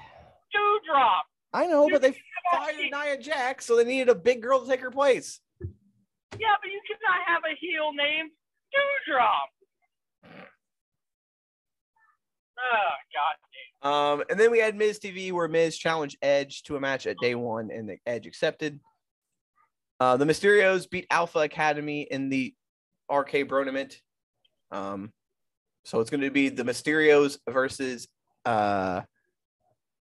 [0.54, 1.22] Doudrop.
[1.52, 2.12] I know, but they
[2.52, 5.40] fired she- Nia Jax, so they needed a big girl to take her place.
[5.60, 8.30] Yeah, but you cannot have a heel named
[8.74, 9.46] Doudrop.
[12.58, 13.36] Oh God.
[13.82, 17.16] Um, and then we had Miz TV where Miz challenged Edge to a match at
[17.18, 18.80] day one, and the Edge accepted.
[20.00, 22.54] Uh, the Mysterios beat Alpha Academy in the
[23.10, 24.00] RK Bronament.
[24.70, 25.12] Um,
[25.84, 28.08] so it's going to be the Mysterios versus
[28.44, 29.02] uh,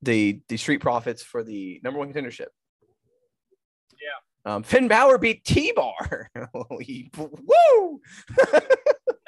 [0.03, 2.49] the the Street Profits for the number one contendership.
[3.93, 4.55] Yeah.
[4.55, 6.31] Um, Finn Balor beat T Bar.
[6.55, 8.01] Woo!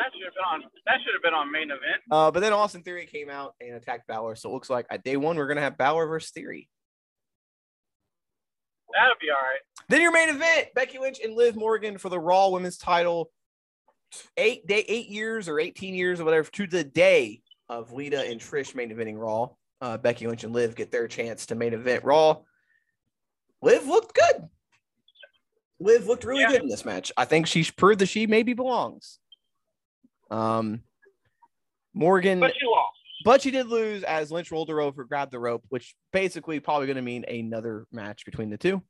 [0.03, 0.63] That should have been on.
[0.87, 2.03] That should have been on main event.
[2.11, 4.35] Uh, but then Austin Theory came out and attacked Balor.
[4.35, 6.69] So it looks like at day one, we're going to have Balor versus Theory.
[8.93, 9.61] That'll be all right.
[9.89, 13.31] Then your main event, Becky Lynch and Liv Morgan for the Raw Women's title.
[14.37, 18.41] Eight day, eight years or 18 years or whatever to the day of Lita and
[18.41, 19.51] Trish main eventing Raw.
[19.81, 22.39] Uh, Becky Lynch and Liv get their chance to main event Raw.
[23.63, 24.49] Liv looked good.
[25.81, 26.51] Liv looked really Yeah.
[26.53, 27.11] good in this match.
[27.17, 29.19] I think she's proved that she maybe belongs.
[30.31, 30.83] Um,
[31.95, 32.99] Morgan But you lost.
[33.25, 36.87] but she did lose as Lynch rolled her over, grabbed the rope, which basically probably
[36.87, 38.83] going to mean another match between the two.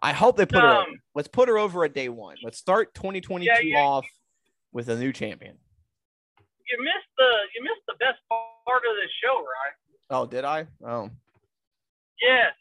[0.00, 0.68] I hope they put her.
[0.68, 0.80] Over.
[0.90, 2.36] Um, Let's put her over at day one.
[2.42, 3.80] Let's start 2022 Yeah, yeah.
[3.82, 4.06] off
[4.76, 5.56] with a new champion.
[6.68, 7.30] You missed the.
[7.56, 9.74] You missed the best part of this show, right?
[10.12, 10.68] Oh, did I?
[10.84, 11.08] Oh.
[12.20, 12.52] Yes.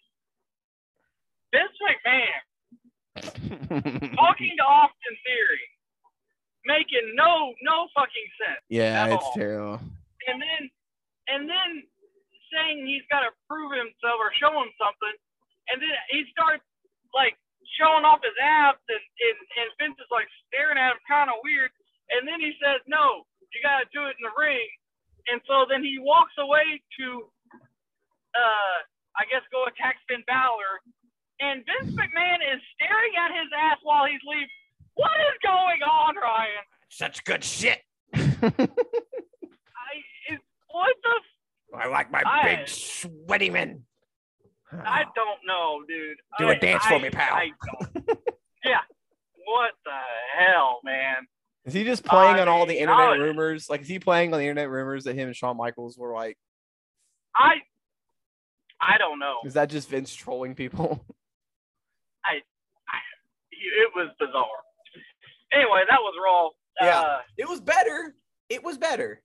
[1.51, 2.39] Vince McMahon
[4.15, 5.67] talking to Austin Theory,
[6.63, 8.63] making no no fucking sense.
[8.67, 9.36] yeah, it's all.
[9.36, 9.80] terrible.
[10.28, 10.62] and then
[11.28, 11.84] and then
[12.51, 15.15] saying he's got to prove himself or show him something,
[15.71, 16.63] and then he starts
[17.15, 17.39] like
[17.80, 21.39] showing off his abs, and and, and Vince is like staring at him, kind of
[21.43, 21.71] weird,
[22.17, 23.23] and then he says, "No,
[23.54, 24.67] you got to do it in the ring,"
[25.32, 27.06] and so then he walks away to,
[28.36, 28.78] uh,
[29.17, 30.82] I guess go attack Finn Balor,
[31.39, 34.47] and Vince McMahon is staring at his ass while he's leaving.
[34.95, 36.63] What is going on, Ryan?
[36.89, 37.82] Such good shit.
[38.13, 38.19] I
[40.30, 40.39] is,
[40.71, 43.84] what the I like my I- big sweaty men.
[44.84, 46.17] I don't know, dude.
[46.39, 47.41] Do a I- dance for me, pal.
[48.63, 48.80] Yeah.
[49.45, 49.99] What the
[50.39, 51.28] hell, man?
[51.65, 53.69] Is he just playing I on all the internet I- rumors?
[53.69, 56.38] Like, is he playing on the internet rumors that him and Shawn Michaels were like?
[57.36, 57.56] I
[58.80, 59.38] I don't know.
[59.45, 61.04] Is that just Vince trolling people?
[62.25, 62.36] I.
[63.51, 64.45] It was bizarre.
[65.51, 66.49] Anyway, that was Raw.
[66.88, 66.99] Yeah.
[66.99, 68.15] Uh, It was better.
[68.49, 69.21] It was better.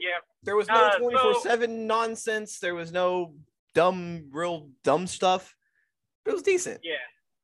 [0.00, 0.18] yeah.
[0.44, 2.58] There was no Uh, 24 7 nonsense.
[2.58, 3.34] There was no
[3.74, 5.54] dumb, real dumb stuff.
[6.24, 6.80] It was decent.
[6.82, 6.94] Yeah.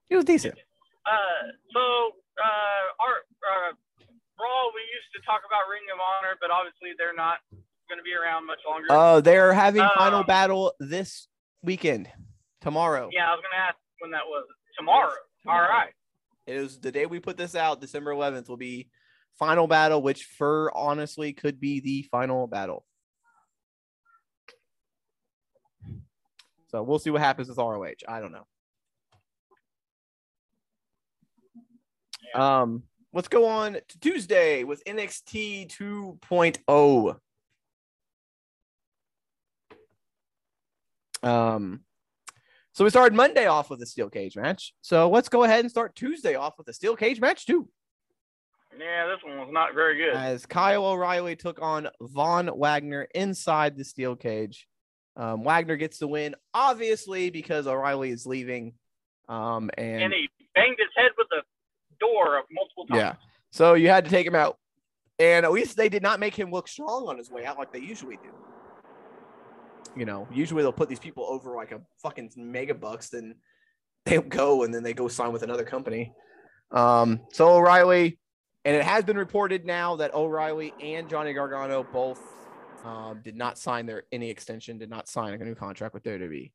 [0.09, 0.55] It was decent.
[1.07, 1.81] Uh, so
[2.43, 3.15] uh, our
[3.71, 3.73] uh,
[4.41, 7.39] Raw, we used to talk about Ring of Honor, but obviously they're not
[7.89, 8.87] going to be around much longer.
[8.91, 11.29] Uh, they're having final Um, battle this
[11.63, 12.11] weekend,
[12.61, 13.11] tomorrow.
[13.13, 14.45] yeah, I was going to ask when that was.
[14.79, 15.09] Tomorrow.
[15.11, 15.69] All Tomorrow.
[15.69, 15.93] right.
[16.47, 18.89] It is the day we put this out, December 11th, will be
[19.39, 22.85] final battle, which for honestly could be the final battle.
[26.69, 27.95] So we'll see what happens with ROH.
[28.09, 28.47] I don't know.
[32.41, 37.17] Um, let's go on to Tuesday with NXT 2.0.
[41.23, 41.81] Um,
[42.73, 44.73] so we started Monday off with a steel cage match.
[44.81, 47.69] So let's go ahead and start Tuesday off with a steel cage match too.
[48.79, 50.15] Yeah, this one was not very good.
[50.15, 54.67] As Kyle O'Reilly took on Von Wagner inside the steel cage.
[55.17, 58.75] Um, Wagner gets the win, obviously, because O'Reilly is leaving.
[59.29, 61.43] Um, and, and he banged his head with the
[62.01, 62.99] door multiple times.
[62.99, 63.15] yeah,
[63.51, 64.57] so you had to take him out.
[65.19, 67.73] And at least they did not make him look strong on his way out like
[67.73, 68.31] they usually do.
[69.97, 73.35] You know, usually they'll put these people over like a fucking mega bucks, then
[74.07, 76.13] they'll go and then they go sign with another company.
[76.71, 78.19] Um, so O'Reilly,
[78.65, 82.21] and it has been reported now that O'Reilly and Johnny Gargano both
[82.85, 86.51] um, did not sign their any extension, did not sign a new contract with WWE.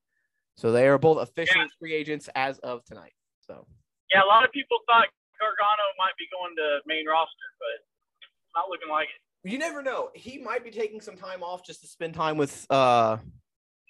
[0.55, 1.67] So they are both official Yeah.
[1.77, 3.13] free agents as of tonight.
[3.41, 3.67] So
[4.11, 5.07] Yeah, a lot of people thought
[5.39, 9.49] Gargano might be going to main roster, but not looking like it.
[9.51, 10.09] you never know.
[10.15, 13.17] He might be taking some time off just to spend time with uh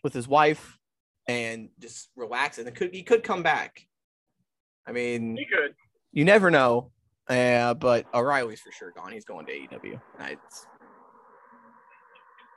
[0.04, 0.78] with his wife
[1.28, 2.58] and just relax.
[2.58, 3.82] And it could he could come back.
[4.88, 5.74] I mean, He could.
[6.12, 6.92] you never know.
[7.28, 9.12] Uh, but O'Reilly's for sure gone.
[9.12, 10.00] He's going to AEW.
[10.20, 10.68] It's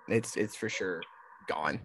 [0.09, 1.03] it's it's for sure
[1.49, 1.81] gone.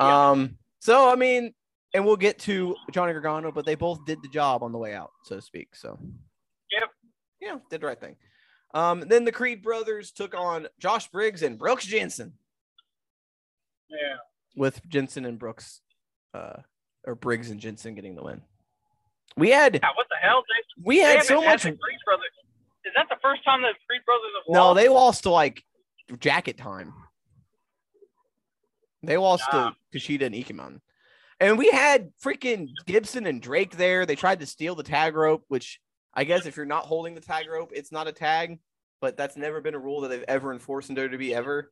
[0.00, 0.30] Yeah.
[0.30, 0.58] Um.
[0.80, 1.52] So I mean,
[1.94, 4.94] and we'll get to Johnny Gargano, but they both did the job on the way
[4.94, 5.74] out, so to speak.
[5.76, 5.98] So.
[7.40, 8.16] You know, did the right thing.
[8.74, 12.34] Um, then the Creed brothers took on Josh Briggs and Brooks Jensen,
[13.88, 14.16] Yeah.
[14.56, 15.80] with Jensen and Brooks,
[16.34, 16.56] uh,
[17.04, 18.42] or Briggs and Jensen getting the win.
[19.36, 20.42] We had Yeah, what the hell?
[20.42, 21.62] They, we they had haven't so had much.
[21.62, 22.26] the Creed brothers.
[22.84, 24.76] Is that the first time the Creed brothers have No, lost?
[24.76, 25.64] they lost to like
[26.20, 26.92] jacket time.
[29.02, 29.74] They lost Ah.
[29.92, 30.80] to Kushida and Ikemen.
[31.40, 34.04] And we had freaking Gibson and Drake there.
[34.04, 35.80] They tried to steal the tag rope, which
[36.18, 38.58] I guess if you're not holding the tag rope, it's not a tag,
[39.00, 41.70] but that's never been a rule that they've ever enforced in WWE ever.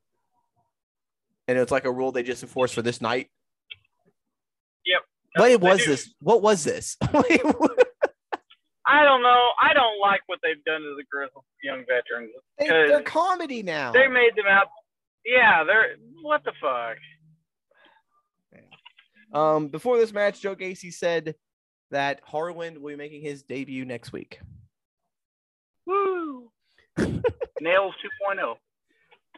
[1.48, 3.28] And it's like a rule they just enforced for this night.
[4.84, 5.00] Yep.
[5.34, 5.90] What what was do.
[5.90, 6.14] this?
[6.20, 6.96] What was this?
[7.02, 7.08] I
[9.02, 9.48] don't know.
[9.60, 12.30] I don't like what they've done to the Grizzled young veterans.
[12.56, 13.90] they, they're comedy now.
[13.90, 14.68] They made them out.
[15.24, 16.98] Yeah, they're what the fuck.
[19.32, 21.34] Um, before this match, Joe Gacy said
[21.90, 24.40] that Harland will be making his debut next week.
[25.86, 26.50] Woo!
[26.98, 27.94] Nails
[28.28, 28.34] oh.
[28.34, 28.56] 2.0.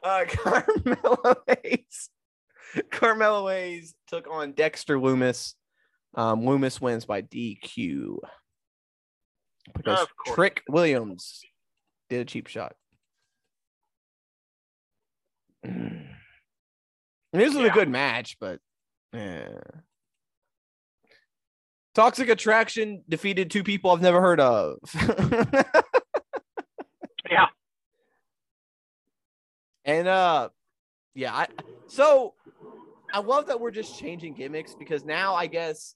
[0.02, 2.10] Uh, Carmelo Hayes.
[2.90, 5.54] Carmelo Hayes took on Dexter Lumis.
[6.14, 8.18] Um, Lumis wins by DQ
[9.74, 11.42] because Trick Williams
[12.08, 12.74] did a cheap shot.
[15.66, 16.06] Mm.
[17.32, 18.60] This was a good match, but
[19.12, 19.58] yeah.
[21.98, 24.78] Toxic Attraction defeated two people I've never heard of.
[27.30, 27.44] Yeah.
[29.84, 30.48] And uh
[31.14, 31.46] yeah, I
[31.88, 32.32] so
[33.12, 35.94] I love that we're just changing gimmicks because now I guess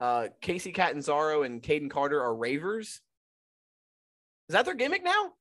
[0.00, 3.02] uh Kacy Catanzaro and Kayden Carter are ravers.
[4.48, 5.32] Is that their gimmick now?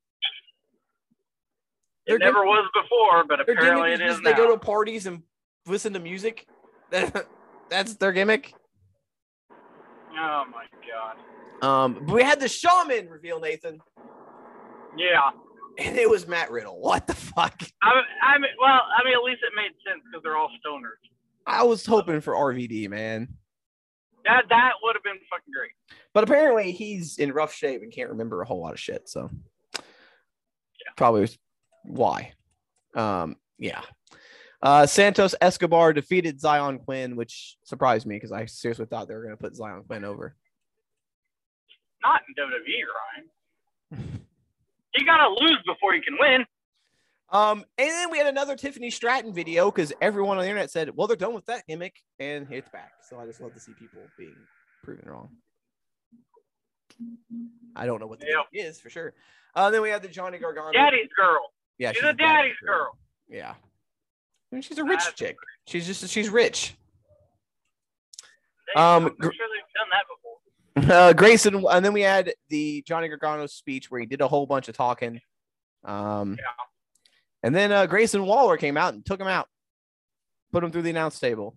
[2.08, 4.38] Their It never gim- was before, but apparently gimmick it is is just they now.
[4.38, 5.22] go to parties and
[5.68, 6.48] listen to music.
[7.70, 8.54] That's their gimmick.
[10.20, 11.18] Oh my god.
[11.68, 13.80] Um, but we had the shaman reveal, Nathan,
[14.96, 15.32] Yeah.
[15.80, 16.80] and it was Matt Riddle.
[16.80, 17.62] What the fuck?
[17.82, 17.90] I,
[18.24, 21.02] I mean, well, I mean, at least it made sense because they're all stoners.
[21.46, 23.28] I was hoping for RVD, man.
[24.26, 25.72] That that would have been fucking great.
[26.14, 29.08] But apparently he's in rough shape and can't remember a whole lot of shit.
[29.08, 29.30] So
[30.98, 31.38] probably was
[31.86, 32.34] why.
[32.96, 33.82] Um, yeah.
[34.62, 39.24] Uh, Santos Escobar defeated Zion Quinn, which surprised me because I seriously thought they were
[39.24, 40.36] going to put Zion Quinn over.
[42.04, 44.22] Not in WWE, Ryan.
[44.96, 46.44] You gotta lose before you can win.
[47.30, 50.90] Um, and then we had another Tiffany Stratton video because everyone on the internet said,
[50.96, 52.94] well, they're done with that gimmick and it's back.
[53.08, 54.36] So I just love to see people being
[54.84, 55.30] proven wrong.
[57.76, 58.46] I don't know what the Yep.
[58.54, 59.14] is for sure.
[59.54, 60.72] Uh, then we had the Johnny Gargano.
[60.72, 61.52] Daddy's girl.
[61.78, 62.98] Yeah, She's a daddy's girl.
[63.30, 63.54] Yeah.
[64.58, 65.38] I mean, she's a rich chick.
[65.68, 66.74] She's just she's rich.
[68.74, 70.24] They, Um, I'm sure they've done that before.
[71.10, 74.46] Uh, Grayson, and then we had the Johnny Gargano speech where he did a whole
[74.48, 75.22] bunch of talking.
[75.84, 76.46] Um, Yeah.
[77.44, 79.48] and then uh, Grayson Waller came out and took him out,
[80.52, 81.56] put him through the announce table.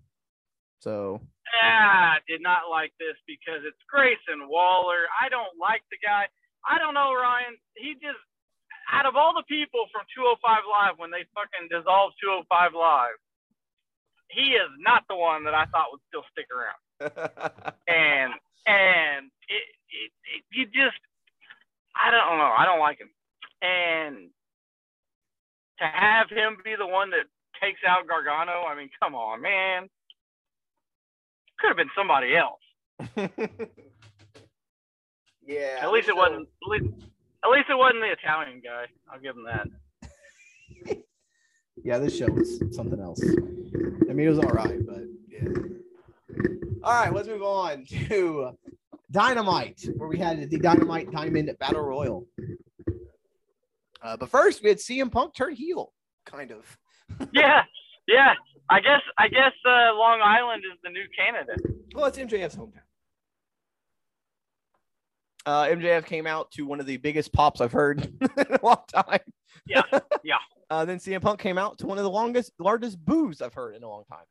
[0.80, 1.20] So
[1.62, 5.04] Yeah, I did not like this because it's Grayson Waller.
[5.22, 6.26] I don't like the guy.
[6.68, 7.56] I don't know, Ryan.
[7.76, 8.20] He just,
[8.92, 13.18] out of all the people from 205 Live when they fucking dissolved 205 Live,
[14.30, 16.80] he is not the one that I thought would still stick around.
[17.88, 18.32] And
[18.66, 21.00] and it, it, it you just,
[21.96, 22.52] I don't know.
[22.56, 23.10] I don't like him.
[23.62, 24.30] And
[25.80, 27.26] to have him be the one that
[27.60, 29.88] takes out Gargano, I mean, come on, man.
[31.58, 32.60] Could have been somebody else.
[35.46, 35.80] yeah.
[35.82, 36.48] At least it wasn't.
[36.62, 36.94] At least,
[37.44, 38.84] at least it wasn't the Italian guy.
[39.12, 39.66] I'll give him that.
[41.82, 43.22] Yeah, this show was something else.
[43.22, 45.48] I mean, it was all right, but yeah.
[46.82, 48.50] All right, let's move on to
[49.10, 52.26] Dynamite, where we had the Dynamite Diamond Battle Royal.
[54.02, 55.92] Uh, but first, we had CM Punk turn heel,
[56.26, 56.78] kind of.
[57.32, 57.62] Yeah,
[58.06, 58.34] yeah.
[58.68, 59.00] I guess.
[59.18, 61.54] I guess uh, Long Island is the new Canada.
[61.94, 62.82] Well, it's MJF's hometown.
[65.46, 68.82] Uh, MJF came out to one of the biggest pops I've heard in a long
[68.92, 69.20] time.
[69.66, 69.82] Yeah,
[70.24, 70.36] yeah.
[70.70, 73.74] Uh, then CM Punk came out to one of the longest, largest boos I've heard
[73.74, 74.24] in a long time.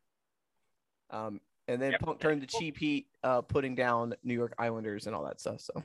[1.10, 1.99] Um, and then Yep.
[2.01, 5.60] Punk turned to cheap heat, uh, putting down New York Islanders and all that stuff.
[5.60, 5.84] So,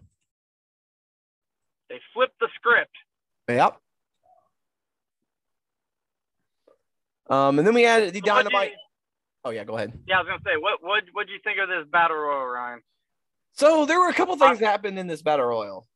[1.89, 2.93] They flipped the script.
[3.49, 3.81] yep.
[7.29, 8.71] Um, and then we had the So Dynamite.
[8.71, 8.77] you-
[9.47, 9.93] Oh yeah, go ahead.
[10.07, 12.47] yeah, I was gonna say, what what what do you think of this battle royal,
[12.47, 12.81] Ryan?
[13.55, 15.87] So there were a couple things that happened in this battle royal.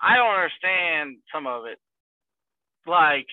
[0.00, 1.78] I don't understand some of it.
[2.86, 3.26] Like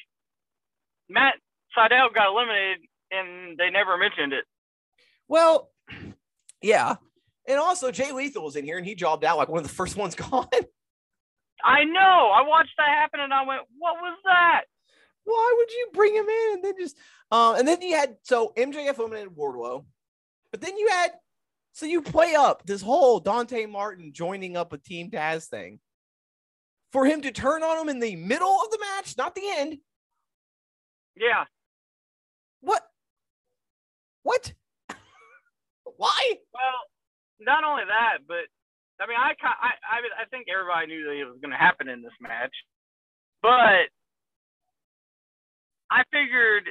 [1.09, 1.35] Matt
[1.77, 4.45] Sydal got eliminated, and they never mentioned it.
[5.27, 5.69] Well,
[6.61, 6.95] yeah.
[7.47, 9.73] And also Jay Lethal was in here and he jobbed out like one of the
[9.73, 10.47] first ones gone.
[11.63, 12.31] I know.
[12.33, 14.61] I watched that happen and I went, "What was that?"
[15.25, 16.97] Why would you bring him in and then just
[17.31, 19.83] uh, and then you had so MJF eliminated Wardlow,
[20.51, 21.11] but then you had
[21.73, 25.79] so you play up this whole Dante Martin joining up a Team Taz thing
[26.91, 29.79] for him to turn on him in the middle of the match, not the end.
[31.17, 31.45] Yeah.
[32.61, 32.83] What?
[34.21, 34.53] What?
[35.97, 36.37] Why?
[36.53, 36.79] Well,
[37.39, 38.45] not only that, but
[39.03, 41.89] I mean, I I I, I think everybody knew that it was going to happen
[41.89, 42.53] in this match,
[43.41, 43.89] but
[45.89, 46.69] I figured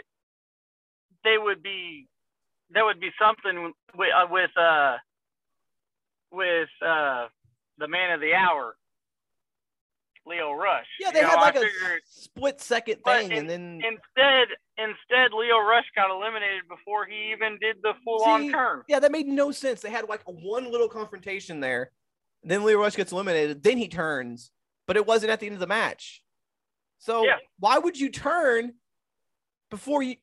[1.25, 2.09] they would be
[2.73, 4.97] there would be something with uh, with uh
[6.31, 7.27] with uh
[7.79, 8.75] the man of the hour
[10.25, 10.87] Lio Rush.
[11.01, 14.49] Yeah, they you had know, like I a figured, split second thing, and then instead
[14.79, 18.83] instead Lio Rush got eliminated before he even did the full on turn.
[18.89, 19.81] yeah, that made no sense.
[19.81, 21.91] They had like a one little confrontation there.
[22.45, 23.63] Then Lio Rush gets eliminated.
[23.63, 24.51] Then he turns,
[24.87, 26.23] but it wasn't at the end of the match.
[26.99, 27.37] So Yeah.
[27.59, 28.75] why would you turn
[29.71, 30.17] before you?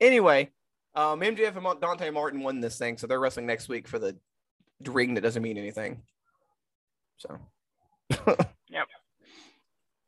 [0.00, 0.50] Anyway,
[0.94, 4.16] um, MJF and Dante Martin won this thing, so they're wrestling next week for the
[4.84, 6.02] ring that doesn't mean anything.
[7.18, 7.38] So.
[8.68, 8.88] Yep.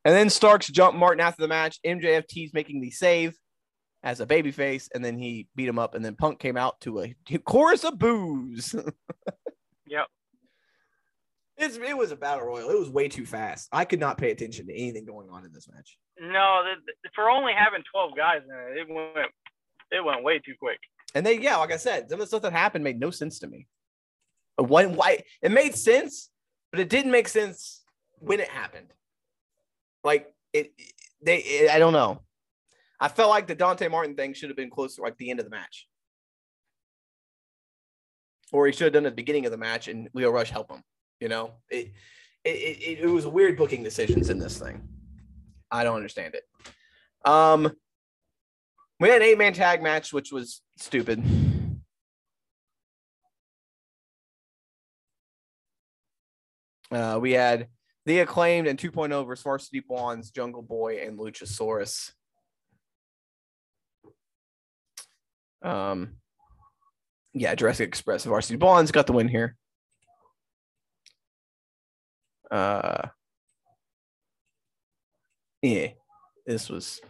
[0.05, 1.79] And then Starks jumped Martin after the match.
[1.87, 3.35] MJF teased making the save
[4.03, 5.95] as a babyface, and then he beat him up.
[5.95, 7.15] And then Punk came out to a
[7.45, 8.75] chorus of boos.
[9.91, 10.07] Yep.
[11.57, 12.69] It's, it was a battle royal.
[12.69, 13.69] It was way too fast.
[13.73, 15.97] I could not pay attention to anything going on in this match.
[16.21, 19.29] No, the, the- for only having twelve guys in it, it went
[19.91, 20.79] it went way too quick.
[21.15, 23.39] And they, yeah, like I said, some of the stuff that happened made no sense
[23.41, 23.67] to me.
[24.57, 24.87] Why?
[24.87, 25.23] Why?
[25.41, 26.31] It made sense,
[26.71, 27.83] but it didn't make sense
[28.19, 28.93] when it happened.
[30.05, 30.73] Like it,
[31.23, 31.39] they.
[31.39, 32.23] It, I don't know.
[33.01, 35.47] I felt like the Dante Martin thing should have been closer, like the end of
[35.47, 35.87] the match,
[38.53, 40.71] or he should have done at the beginning of the match, and Lio Rush help
[40.71, 40.83] him.
[41.21, 41.93] You know, it,
[42.45, 44.87] it, it, it was weird booking decisions in this thing.
[45.71, 46.45] I don't understand it.
[47.25, 47.73] Um,
[49.01, 51.23] we had an eight man tag match, which was stupid.
[56.91, 57.69] Uh, we had
[58.07, 62.13] the acclaimed and 2.0 versus Varsity Blondes, Jungle Boy, and Luchasaurus.
[65.63, 66.17] Um,
[67.35, 69.57] yeah, Jurassic Express and Varsity Blondes got the win here.
[72.51, 73.09] Uh,
[75.61, 75.89] yeah,
[76.47, 77.01] this was.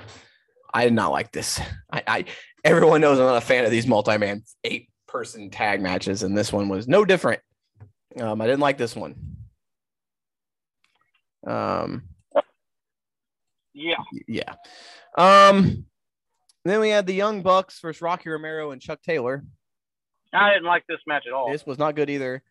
[0.73, 1.61] I did not like this.
[1.93, 2.25] I, I
[2.65, 6.69] everyone knows I'm not a fan of these multi-man eight-person tag matches, and this one
[6.69, 7.41] was no different.
[8.21, 9.15] Um, I didn't like this one.
[11.47, 12.03] Um,
[13.75, 13.95] Yeah.
[14.27, 14.55] yeah.
[15.17, 15.85] Um,
[16.65, 19.45] then we had the Young Bucks versus Rocky Romero and Chuck Taylor.
[20.33, 21.51] I didn't like this match at all.
[21.51, 22.43] This was not good either.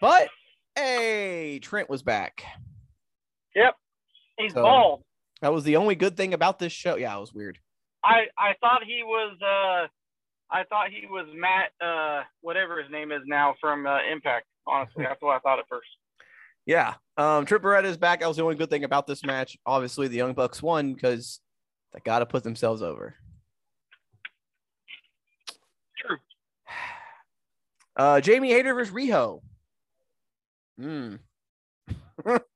[0.00, 0.28] But
[0.76, 2.42] hey, Trent was back.
[3.54, 3.74] Yep.
[4.38, 5.04] He's So- bald.
[5.42, 6.96] That was the only good thing about this show.
[6.96, 7.58] Yeah, it was weird.
[8.04, 9.88] I I thought he was uh
[10.54, 14.46] I thought he was Matt uh whatever his name is now from uh, Impact.
[14.66, 15.88] Honestly, that's what I thought at first.
[16.64, 16.94] Yeah.
[17.16, 18.20] Um, Trent Beretta is back.
[18.20, 19.58] That was the only good thing about this match.
[19.66, 21.40] Obviously, the Young Bucks won because
[21.92, 23.14] they got to put themselves over.
[25.98, 26.16] True.
[27.94, 29.42] Uh, Jamie Hayter versus Riho.
[30.80, 31.16] Hmm.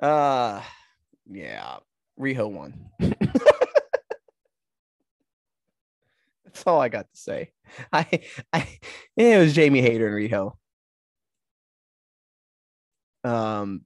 [0.00, 0.62] uh,
[1.30, 1.76] yeah,
[2.18, 2.90] Riho won.
[6.44, 7.52] That's all I got to say.
[7.92, 8.20] I,
[8.52, 8.78] I,
[9.16, 10.52] it was Jamie Hayter and Riho.
[13.22, 13.82] Um,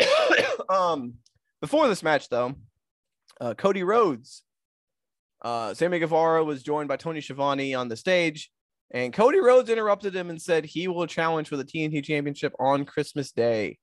[0.68, 1.14] um,
[1.60, 2.54] before this match, though,
[3.40, 4.42] uh, Cody Rhodes,
[5.42, 8.50] uh, Sammy Guevara was joined by Tony Schiavone on the stage,
[8.90, 12.84] and Cody Rhodes interrupted him and said he will challenge for the TNT Championship on
[12.84, 13.78] Christmas Day.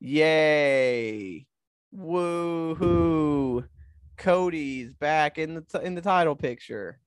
[0.00, 1.46] Yay!
[1.94, 3.66] Woohoo!
[4.16, 6.98] Cody's back in the t- in the title picture.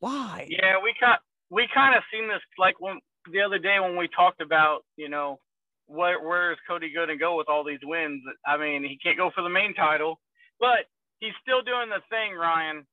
[0.00, 0.48] Why?
[0.50, 1.18] Yeah, we kind
[1.50, 2.98] we kind of seen this like when
[3.32, 5.38] the other day when we talked about you know
[5.86, 8.22] where where is Cody going to go with all these wins?
[8.46, 10.18] I mean, he can't go for the main title,
[10.60, 10.86] but
[11.20, 12.86] he's still doing the thing, Ryan,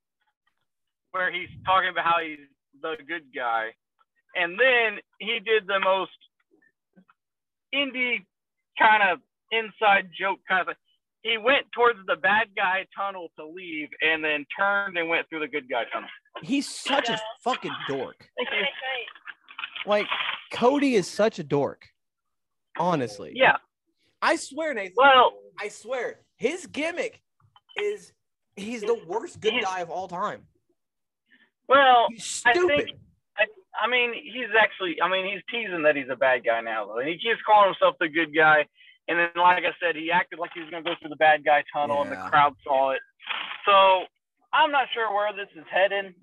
[1.12, 2.40] where he's talking about how he's
[2.82, 3.70] the good guy,
[4.36, 6.12] and then he did the most
[7.74, 8.26] indie
[8.78, 9.20] kind of
[9.52, 10.76] inside joke kind of thing.
[11.22, 15.42] He went towards the bad guy tunnel to leave, and then turned and went through
[15.42, 16.10] the good guy tunnel.
[16.42, 18.30] He's such a fucking dork.
[19.86, 20.08] Like
[20.54, 21.88] Cody is such a dork.
[22.78, 23.34] Honestly.
[23.36, 23.58] Yeah.
[24.22, 24.94] I swear, Nathan.
[24.96, 27.22] Well, I swear, his gimmick
[27.78, 28.14] is
[28.60, 30.42] He's the worst good guy of all time.
[31.70, 32.08] Well,
[32.46, 32.90] I think-
[33.80, 35.00] I mean, he's actually.
[35.02, 37.70] I mean, he's teasing that he's a bad guy now, though, and he keeps calling
[37.72, 38.66] himself the good guy.
[39.08, 41.46] And then, like I said, he acted like he was gonna go through the bad
[41.46, 43.00] guy tunnel, and the crowd saw it.
[43.66, 44.04] So
[44.52, 46.14] I'm not sure where this is heading,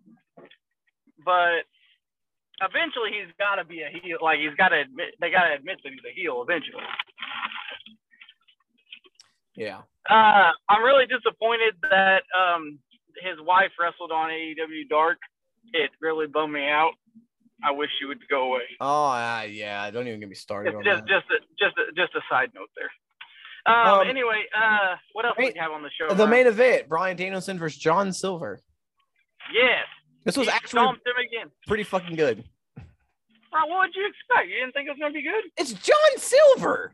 [1.25, 1.65] but
[2.61, 4.19] eventually he's got to be a heel.
[4.21, 6.85] Like he's got to admit, they got to admit that he's a heel eventually.
[9.55, 9.81] yeah.
[10.11, 12.79] Uh, I'm really disappointed that um,
[13.23, 15.19] his wife wrestled on AEW Dark.
[15.73, 16.93] It really bummed me out.
[17.65, 18.63] I wish you would go away.
[18.81, 19.91] Oh uh, yeah.
[19.91, 21.09] Don't even get me started Just on just that.
[21.09, 22.91] just a, just a, just a side note there.
[23.75, 26.09] Um, Um, anyway, uh, what else do we have on the show?
[26.15, 26.31] the Ryan?
[26.31, 28.61] main event: Brian Danielson versus John Silver.
[29.53, 29.85] Yes.
[30.25, 30.87] This was actually
[31.67, 32.45] pretty fucking good.
[32.77, 34.49] Bro, what would you expect?
[34.49, 35.45] You didn't think it was gonna be good?
[35.57, 36.93] It's John Silver.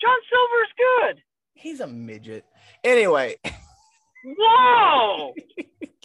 [0.00, 1.22] John Silver's good.
[1.54, 2.44] He's a midget.
[2.84, 3.36] Anyway,
[4.38, 5.32] Whoa.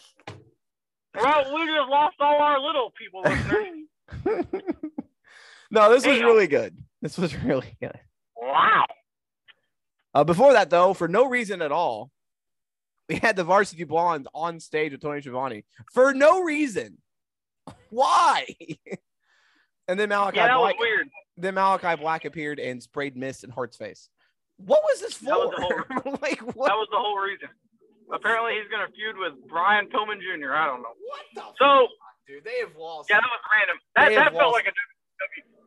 [1.16, 4.52] Well, we just lost all our little people listeners.
[5.72, 6.78] no, this was really good.
[7.02, 8.00] This was really good.
[8.38, 8.86] Wow.
[10.14, 12.12] Uh, before that, though, for no reason at all,
[13.10, 16.98] we had the Varsity Blondes on stage with Tony Schiavone for no reason.
[17.90, 18.46] Why?
[19.88, 20.80] and then Malachi Yeah, that was Black.
[20.80, 21.10] weird.
[21.38, 24.10] Then Malachi Black appeared and sprayed mist in Hart's face.
[24.58, 26.12] What was this That was for?
[26.22, 26.68] like what?
[26.68, 27.50] That was the whole reason.
[28.12, 30.54] Apparently, he's gonna feud with Brian Pillman Jr.
[30.54, 30.94] I don't know.
[31.08, 31.42] what the?
[31.58, 31.88] So
[32.28, 33.10] dude, they have lost.
[33.10, 33.78] yeah, that was random.
[33.96, 34.74] That They that felt lost- like a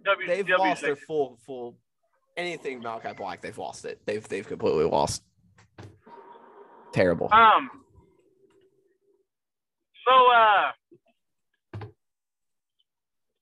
[0.04, 1.76] W they've W lost their full full
[2.36, 3.40] anything Malachi Black.
[3.40, 4.00] They've lost it.
[4.04, 5.22] They've they've completely lost.
[6.92, 7.28] Terrible.
[7.32, 7.70] Um.
[10.06, 10.72] So uh.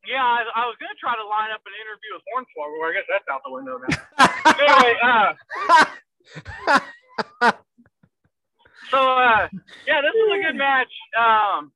[0.07, 2.82] Yeah, I, I was gonna try to line up an interview with Hornswoggle.
[2.88, 3.96] I guess that's out the window now.
[4.78, 4.94] anyway,
[7.42, 7.53] uh,
[8.93, 9.49] so uh,
[9.88, 10.93] yeah, this was a good match.
[11.16, 11.72] Um,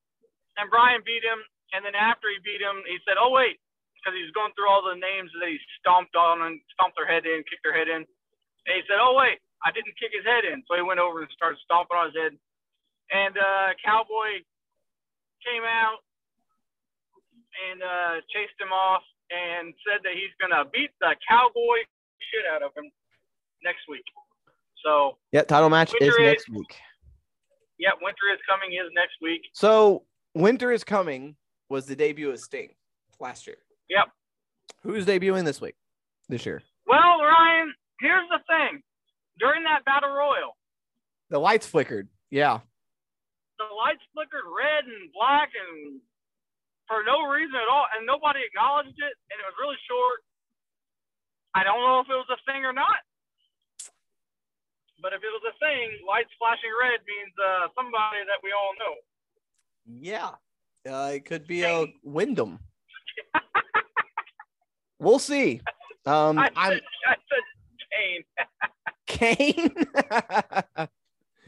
[0.61, 1.41] and Brian beat him,
[1.73, 3.57] and then after he beat him, he said, "Oh wait,"
[3.97, 7.09] because he was going through all the names that he stomped on and stomped their
[7.09, 8.05] head in, kicked their head in.
[8.05, 11.25] And he said, "Oh wait, I didn't kick his head in." So he went over
[11.25, 12.35] and started stomping on his head.
[13.13, 14.43] And uh, Cowboy
[15.45, 16.03] came out
[17.71, 21.85] and uh, chased him off and said that he's gonna beat the Cowboy
[22.33, 22.91] shit out of him
[23.63, 24.05] next week.
[24.85, 26.75] So yeah, title match is Winter is- next week.
[27.79, 29.43] Yeah, winter is coming is next week.
[29.53, 30.05] So
[30.35, 31.37] Winter is Coming
[31.69, 32.75] was the debut of Sting
[33.21, 33.57] last year.
[33.89, 34.07] Yep.
[34.83, 35.75] Who's debuting this week?
[36.29, 36.63] This year.
[36.87, 38.83] Well, Ryan, here's the thing.
[39.39, 40.57] During that battle royal,
[41.31, 42.09] The lights flickered.
[42.31, 42.61] Yeah.
[43.59, 46.01] the lights flickered red and black and
[46.89, 50.23] for no reason at all, and nobody acknowledged it, and it was really short.
[51.55, 53.01] I don't know if it was a thing or not.
[55.03, 58.73] But if it was a thing, lights flashing red means uh, somebody that we all
[58.81, 58.95] know.
[59.87, 60.31] Yeah.
[60.91, 62.61] Uh, it could be a Wyndham.
[64.99, 65.61] we'll see.
[66.07, 67.45] Um, I I'm said, I said
[69.07, 69.75] Kane.
[70.77, 70.89] Kane.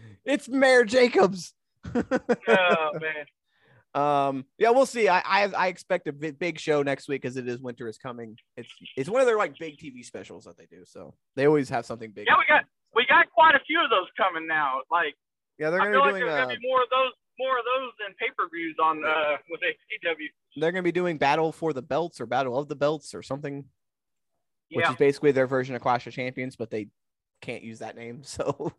[0.25, 1.55] it's Mayor Jacobs.
[1.95, 3.27] oh man.
[3.95, 5.09] Um, yeah, we'll see.
[5.09, 7.99] I I, I expect a bi- big show next week because it is winter is
[7.99, 8.37] coming.
[8.57, 10.85] It's it's one of their like big TV specials that they do.
[10.85, 12.27] So they always have something big.
[12.27, 14.81] Yeah, we got we got quite a few of those coming now.
[14.91, 15.15] Like
[15.59, 17.59] yeah, they're gonna feel be like doing there's uh, gonna be more of those more
[17.59, 20.27] of those than pay per views on uh with AEW.
[20.57, 23.65] they're gonna be doing Battle for the Belts or Battle of the Belts or something,
[24.73, 26.89] which is basically their version of Clash of Champions, but they
[27.41, 28.23] can't use that name.
[28.27, 28.73] So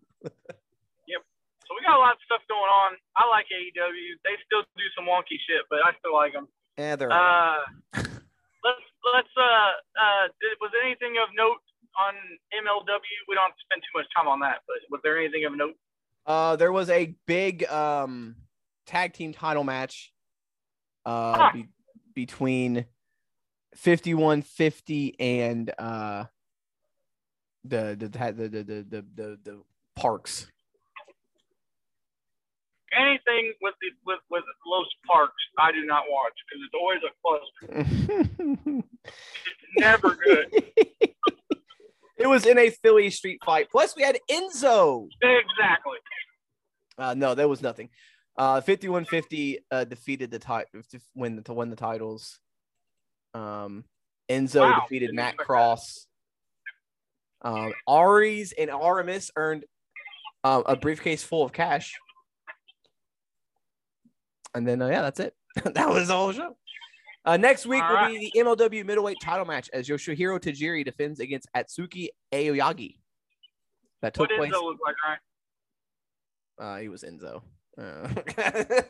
[1.07, 1.23] yep.
[1.63, 2.97] So we got a lot of stuff going on.
[3.15, 4.19] I like AEW.
[4.25, 6.47] They still do some wonky shit, but I still like them.
[6.77, 7.63] yeah, they're Uh,
[7.95, 8.83] let's
[9.13, 10.25] let's uh uh.
[10.43, 11.63] Did, was anything of note
[11.97, 12.13] on
[12.53, 12.99] MLW?
[13.27, 15.75] We don't spend too much time on that, but was there anything of note?
[16.25, 18.35] Uh, there was a big um
[18.85, 20.11] tag team title match
[21.05, 21.49] uh Huh.
[21.53, 21.69] be-
[22.13, 22.85] between
[23.75, 26.25] 5150 and uh
[27.63, 29.61] the the the the the the, the, the
[29.95, 30.47] parks.
[32.91, 37.11] Anything with the with with Los Parks, I do not watch because it's always a
[37.21, 38.83] cluster.
[39.45, 40.51] It's never good.
[42.19, 43.67] it was in a Philly street fight.
[43.71, 45.07] Plus, we had Enzo.
[45.21, 45.97] exactly.
[46.97, 47.89] Uh, no, there was nothing.
[48.37, 52.39] Uh, 5150 uh, defeated the title to win the, to win the titles.
[53.33, 53.85] Um,
[54.29, 55.37] Enzo Wow, defeated Matt.
[55.37, 56.07] Cross.
[57.41, 59.63] Um, Aries and Aramis earned
[60.43, 61.95] uh, a briefcase full of cash.
[64.53, 65.33] And then, uh, yeah, that's it.
[65.63, 66.55] that was the whole show.
[67.25, 68.11] Uh, next week All will right.
[68.19, 72.95] be the MLW middleweight title match as Yoshihiro Tajiri defends against Atsuki Aoyagi.
[74.01, 74.51] That took What place.
[74.51, 76.77] Enzo look like, right?
[76.77, 77.41] Uh, he was Enzo.
[77.77, 78.07] Uh,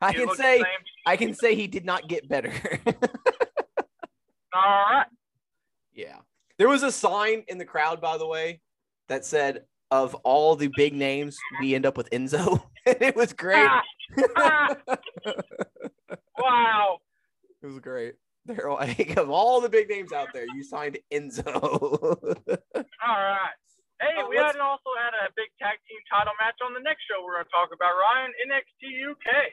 [0.00, 0.64] I You can say.
[1.06, 2.52] I can say he did not get better.
[4.52, 5.06] All right.
[5.94, 6.16] yeah.
[6.58, 8.60] There was a sign in the crowd, by the way,
[9.08, 13.68] that said, "Of all the big names, we end up with Enzo." it was great.
[13.68, 13.82] Ah,
[14.36, 14.76] ah.
[16.38, 16.98] wow.
[17.66, 18.14] It was great.
[18.46, 21.46] They're like, of all the big names out there, you signed Enzo.
[21.52, 23.56] All right.
[24.00, 27.02] Hey, Uh, we had also had a big tag team title match on the next
[27.10, 29.50] show we're going to talk about, Ryan, NXT UK.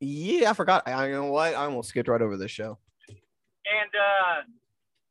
[0.00, 0.88] yeah, I forgot.
[0.88, 1.54] I you know what?
[1.54, 2.78] I almost skipped right over this show.
[3.08, 4.42] And uh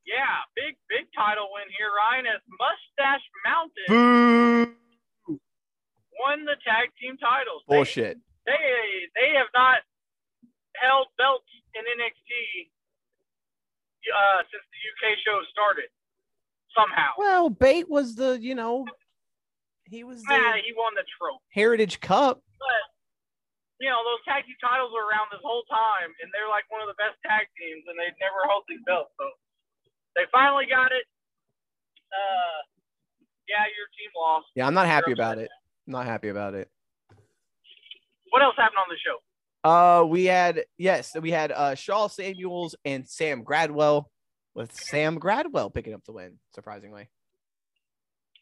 [0.05, 3.87] yeah, big big title win here, Ryan, as Moustache Mountain
[5.27, 5.39] Boo!
[6.19, 7.63] won the tag team titles.
[7.69, 8.17] They- Bullshit.
[8.45, 9.79] They, they have not
[10.77, 12.71] held belts in NXT
[14.09, 15.91] uh, since the UK show started.
[16.75, 17.15] Somehow.
[17.15, 18.83] Well, Bate was the, you know,
[19.87, 21.39] he was the Nah, he won the trophy.
[21.55, 22.43] Heritage Cup.
[22.59, 22.83] But
[23.79, 26.79] you know, those tag team titles were around this whole time, and they're like one
[26.79, 29.11] of the best tag teams, and they've never held these belts.
[29.19, 29.27] So
[30.15, 31.05] they finally got it.
[32.11, 32.59] Uh,
[33.51, 34.47] yeah, your team lost.
[34.55, 35.51] Yeah, I'm not happy about it.
[35.87, 36.71] I'm not happy about it.
[38.31, 39.19] What else happened on the show?
[39.65, 44.05] Uh, we had yes, we had uh Sha Samuels and Sam Gradwell,
[44.53, 46.37] with Sam Gradwell picking up the win.
[46.53, 47.09] Surprisingly,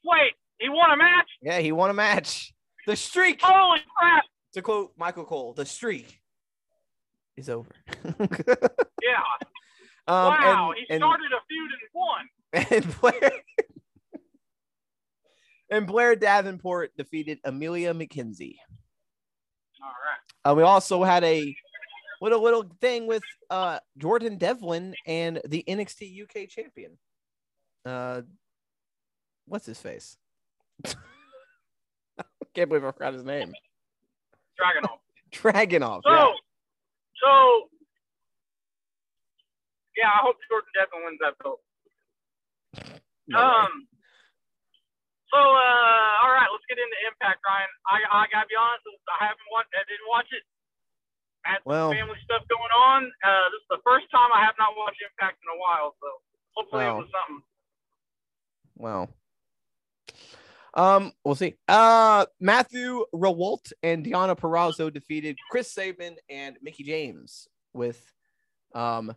[0.04, 1.30] Wait, he won a match?
[1.42, 2.54] yeah, he won a match.
[2.88, 4.26] The streak, Holy crap!
[4.54, 6.20] to quote Michael Cole, the streak
[7.38, 7.72] is over.
[9.02, 9.20] Yeah.
[10.08, 12.30] um, wow, and, he and- started a feud and won.
[12.84, 13.32] and Blair
[15.70, 18.58] and Blair Davenport defeated Emilia McKenzie.
[19.82, 20.33] All right.
[20.46, 21.56] Uh, we also had a
[22.22, 26.98] little little thing with uh, Jordan Devlin and the NXT UK champion.
[27.86, 28.22] Uh,
[29.46, 30.18] what's his face?
[30.86, 30.94] I
[32.54, 33.54] Can't believe I forgot his name.
[34.60, 35.00] Dragunov.
[35.32, 36.02] Dragunov.
[36.04, 36.26] So, yeah.
[37.24, 37.70] so,
[39.98, 41.60] yeah, I hope Jordan Devlin wins that belt.
[43.28, 43.40] No.
[43.40, 43.88] Um.
[45.34, 47.72] So, uh, all right, let's get into Impact, Ryan.
[47.90, 50.46] I, I gotta be honest, I haven't watched, I didn't watch it.
[51.46, 53.10] I had some Well- family stuff going on.
[53.26, 56.08] Uh, this is the first time I have not watched Impact in a while, so
[56.54, 56.94] hopefully Wow.
[56.94, 57.42] it was something.
[58.78, 59.10] Wow.
[60.76, 61.56] Um, we'll see.
[61.68, 68.02] Uh, Matthew Rehwoldt and Deonna Purrazzo defeated Chris Sabin and Mickie James with
[68.74, 69.16] um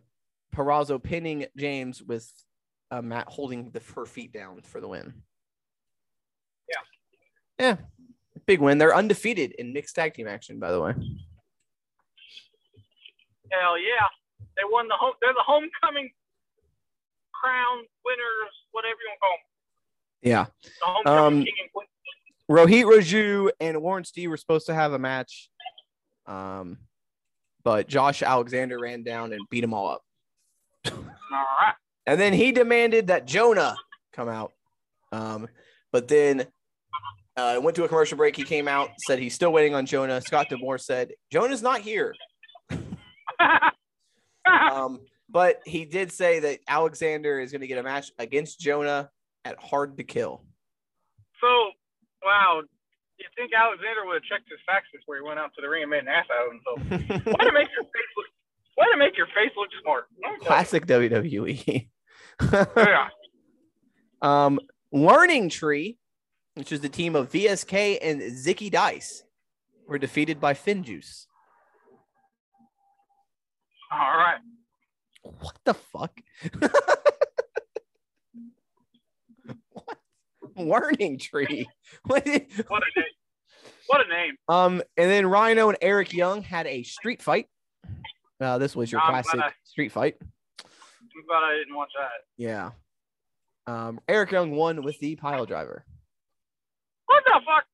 [0.55, 2.31] Purrazzo pinning James with
[2.91, 5.23] uh, Matt holding the her feet down for the win.
[7.59, 7.65] Yeah.
[7.67, 7.77] Yeah.
[8.45, 8.77] Big win.
[8.77, 10.93] They're undefeated in mixed tag team action, by the way.
[13.51, 14.07] Hell yeah,
[14.55, 15.13] they won the home.
[15.21, 16.09] They're the homecoming
[17.33, 19.49] crown winners, whatever you want to call them.
[20.21, 20.45] Yeah.
[20.63, 21.87] The homecoming Um, king and queen.
[22.49, 25.49] Rohit Raju and Warren D were supposed to have a match.
[26.25, 26.77] Um,
[27.63, 30.01] but Josh Alexander ran down and beat them all up.
[30.85, 30.93] All
[31.31, 31.73] right.
[32.05, 33.75] And then he demanded that Jonah
[34.13, 34.53] come out.
[35.11, 35.49] Um,
[35.91, 36.47] but then
[37.37, 38.35] uh, went to a commercial break.
[38.35, 40.19] He came out, said he's still waiting on Jonah.
[40.21, 42.13] Scott D'Amore said, Jonah's not here.
[44.47, 49.09] Um, but he did say that Alexander is going to get a match against Jonah
[49.43, 50.41] at Hard to Kill.
[51.41, 51.47] so,
[52.23, 52.61] wow.
[53.19, 55.81] You think Alexander would have checked his facts before he went out to the ring
[55.83, 57.25] and made an ass out of himself?
[57.39, 58.27] Way to make your face look.
[58.77, 60.05] Way to make your face look smart.
[60.23, 60.47] Let me tell you.
[60.47, 61.89] Classic WWE.
[62.77, 63.09] Yeah.
[64.21, 64.59] um,
[64.93, 65.96] Learning Tree,
[66.57, 69.23] which is the team of VSK and Zicky Dice,
[69.87, 71.25] were defeated by Finjuice.
[73.91, 74.39] All right.
[75.21, 76.19] What the fuck?
[79.71, 79.97] what?
[80.55, 81.67] Learning Tree.
[82.05, 83.05] What is- What a name.
[83.87, 84.35] What a name.
[84.49, 87.47] um, and then Rhino and Eric Young had a street fight.
[88.41, 90.15] Uh, this was your I'm classic I- street fight.
[90.21, 92.09] I'm glad I didn't watch that.
[92.37, 92.71] Yeah.
[93.65, 95.85] Um, Eric Young won with the pile driver.
[97.17, 97.65] What the fuck?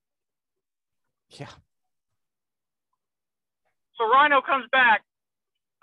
[1.31, 1.49] Yeah.
[3.97, 5.01] So Rhino comes back,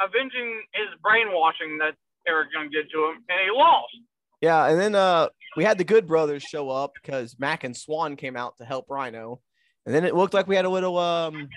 [0.00, 1.94] avenging his brainwashing that
[2.26, 3.92] Eric Young did to him, and he lost.
[4.40, 8.16] Yeah, and then uh we had the Good Brothers show up because Mack and Swann
[8.16, 9.40] came out to help Rhino,
[9.84, 11.50] and then it looked like we had a little um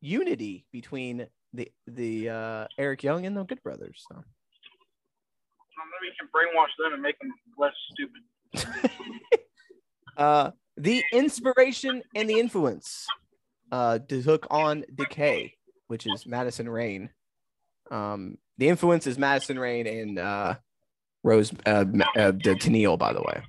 [0.00, 4.04] unity between the the uh Eric Young and the Good Brothers.
[4.08, 4.14] So.
[4.14, 4.24] Well,
[6.00, 8.22] Maybe you can brainwash them and make them less stupid.
[10.16, 13.06] Uh, the inspiration and the influence
[13.72, 15.54] uh took on Decay,
[15.88, 17.10] which is Madison Rayne.
[17.90, 20.54] Um, the influence is Madison Rayne and uh
[21.22, 21.84] Rose uh,
[22.16, 23.42] uh the Tenille, by the way.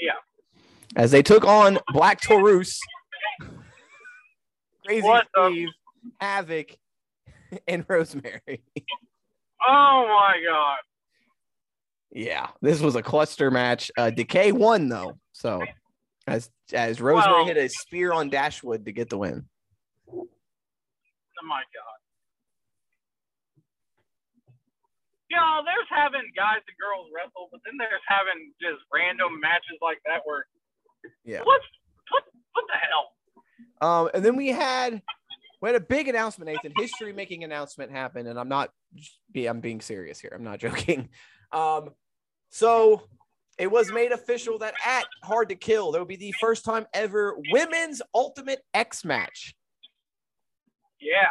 [0.00, 0.12] Yeah.
[0.96, 2.80] As they took on Black Taurus
[4.86, 5.68] Crazy What the- Steve,
[6.20, 6.76] Havoc,
[7.68, 8.62] and Rosemary.
[9.66, 10.76] Oh my god.
[12.12, 13.90] Yeah, this was a cluster match.
[13.96, 15.62] Uh, Decay won though, so
[16.26, 19.48] as as Rosemary Well- hit a spear on Dashwood to get the win.
[20.08, 21.98] Oh my god.
[25.30, 29.78] You know, there's having guys and girls wrestle, but then there's having just random matches
[29.82, 30.46] like that where
[31.24, 31.42] Yeah.
[31.44, 31.64] what's
[32.10, 33.10] what what the hell?
[33.80, 35.02] Um, and then we had
[35.60, 36.72] we had a big announcement, Nathan.
[36.76, 38.72] History making announcement happened, and I'm not
[39.32, 40.32] be I'm being serious here.
[40.34, 41.08] I'm not joking.
[41.52, 41.94] Um,
[42.50, 43.08] so
[43.58, 46.86] it was made official that at Hard to Kill there will be the first time
[46.92, 49.54] ever women's Ultimate X match
[51.00, 51.30] Yeah.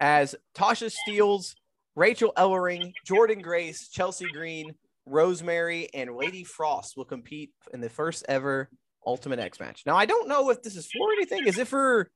[0.00, 1.54] as Tasha Steelz,
[1.94, 4.74] Rachel Ellering, Jordynne Grace, Chelsea Green,
[5.06, 8.68] Rosemary, and Lady Frost will compete in the first ever
[9.06, 9.82] Ultimate X match.
[9.86, 11.46] Now I don't know if this is for anything.
[11.46, 12.10] Is it for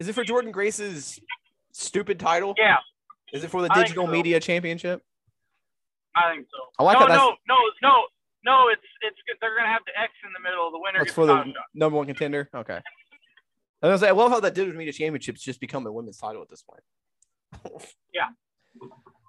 [0.00, 1.18] is it for Jordynne Grace's
[1.72, 2.54] stupid title?
[2.58, 2.76] Yeah,
[3.32, 4.10] Is it for the I Digital so.
[4.10, 5.02] Media Championship?
[6.16, 6.58] I think so.
[6.78, 8.02] I like no, no, no, no,
[8.44, 8.68] no.
[8.68, 9.36] It's it's good.
[9.40, 10.66] They're gonna have the X in the middle.
[10.66, 12.48] Of the winner That's for the number one contender.
[12.54, 12.80] Okay.
[13.82, 16.18] I was gonna say, I love how that Digital Media Championships just become a women's
[16.18, 17.82] title at this point.
[18.12, 18.28] Yeah.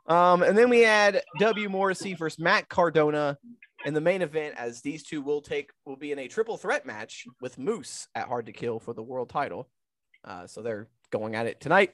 [0.08, 3.38] Um, and then we had W Morrissey versus Matt Cardona
[3.86, 6.86] in the main event, as these two will take will be in a triple threat
[6.86, 9.70] match with Moose at Hard to Kill for the world title.
[10.24, 11.94] Uh, so they're going at it tonight.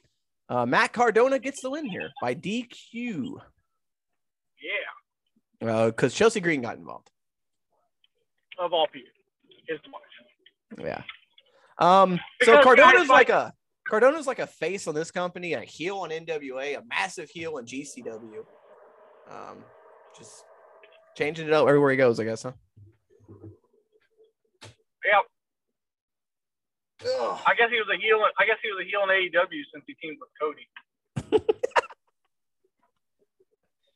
[0.50, 4.92] Uh, Matt Cardona gets the win here by DQ Yeah,
[5.62, 7.10] because Chelsea Green got involved.
[8.60, 9.10] of all people,
[9.68, 10.86] his wife.
[10.86, 11.04] Yeah.
[11.78, 12.20] Um.
[12.44, 13.54] So Cardona's like like- a
[13.88, 17.66] Cardona's like a face on this company, a heel on NWA, a massive heel on
[17.66, 18.46] GCW.
[19.30, 19.64] Um,
[20.18, 20.44] just
[21.18, 22.52] changing it up everywhere he goes, I guess, huh?
[25.04, 25.26] Yep.
[27.06, 27.40] Ugh.
[27.48, 28.20] I guess he was a heel.
[28.40, 30.68] I guess he was a heel in AEW since he teamed with Cody.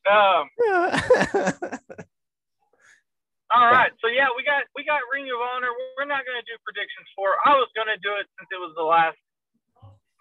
[0.06, 0.46] Um.
[3.54, 3.92] All right.
[4.02, 5.70] So yeah, we got we got Ring of Honor.
[5.98, 7.34] We're not gonna do predictions for.
[7.34, 7.40] it.
[7.46, 9.18] I was gonna do it since it was the last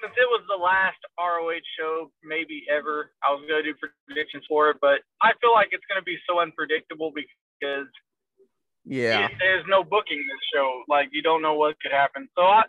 [0.02, 3.12] since it was the last ROH show maybe ever.
[3.26, 3.74] I was gonna do
[4.06, 7.90] predictions for it, but I feel like it's gonna be so unpredictable because
[8.86, 9.26] yeah.
[9.26, 10.84] it- there's no booking this show.
[10.88, 12.30] Like you don't know what could happen.
[12.38, 12.64] So I,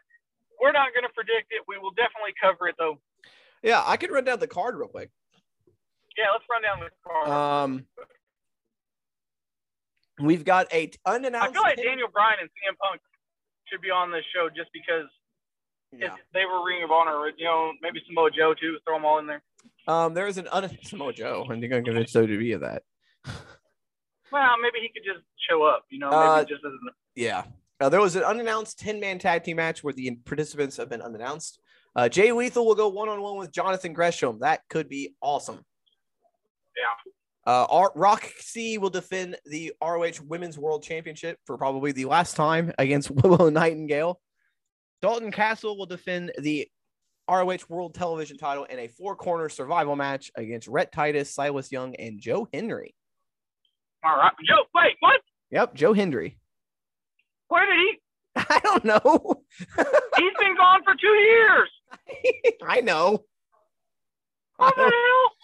[0.56, 1.60] we're not gonna predict it.
[1.68, 2.96] We will definitely cover it though.
[3.62, 5.10] Yeah, I could run down the card real quick.
[6.16, 7.28] Yeah, let's run down the card.
[7.28, 7.86] Um
[10.20, 13.00] we've got a t- I unannounced feel like Daniel Bryan and CM Punk
[13.68, 15.08] should be on this show just because
[15.92, 16.14] Yeah.
[16.32, 17.28] they were Ring of Honor.
[17.36, 18.78] You know, maybe Samoa Joe too.
[18.84, 19.42] Throw them all in there.
[19.88, 22.82] Um, there is an un- Samoa Joe, and you're gonna convince WWE of that.
[24.32, 25.84] Well, maybe he could just show up.
[25.88, 26.62] You know, maybe Uh, just
[27.14, 27.44] Yeah.
[27.80, 31.00] Uh, there was an unannounced 10 man tag team match where the participants have been
[31.00, 31.60] unannounced.
[31.94, 34.40] Uh, Jay Lethal will go one on one with Jonathan Gresham.
[34.40, 35.64] That could be awesome.
[36.76, 37.12] Yeah.
[37.46, 43.10] Uh, Roxy will defend the ROH Women's World Championship for probably the last time against
[43.22, 44.20] Willow Nightingale.
[45.00, 46.66] Dalton Castle will defend the
[47.28, 51.94] ROH World Television title in a four corner survival match against Rhett Titus, Silas Young,
[51.96, 52.94] and Joe Hendry.
[54.04, 54.32] all right.
[54.46, 55.20] Joe, wait, what?
[55.50, 56.38] Yep, Joe Hendry.
[57.48, 57.98] Where did he?
[58.36, 59.42] I don't know.
[59.58, 61.68] He's been gone for two years.
[62.66, 63.24] I know.
[64.56, 65.35] What the hell?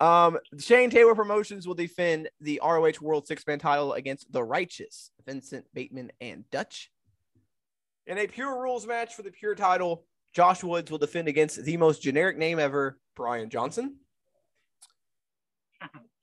[0.00, 5.10] Um, Shane Taylor Promotions will defend the ROH World Six Man title against the Righteous,
[5.26, 6.90] Vincent Bateman and Dutch.
[8.06, 11.76] In a pure rules match for the pure title, Josh Woods will defend against the
[11.76, 13.96] most generic name ever, Brian Johnson.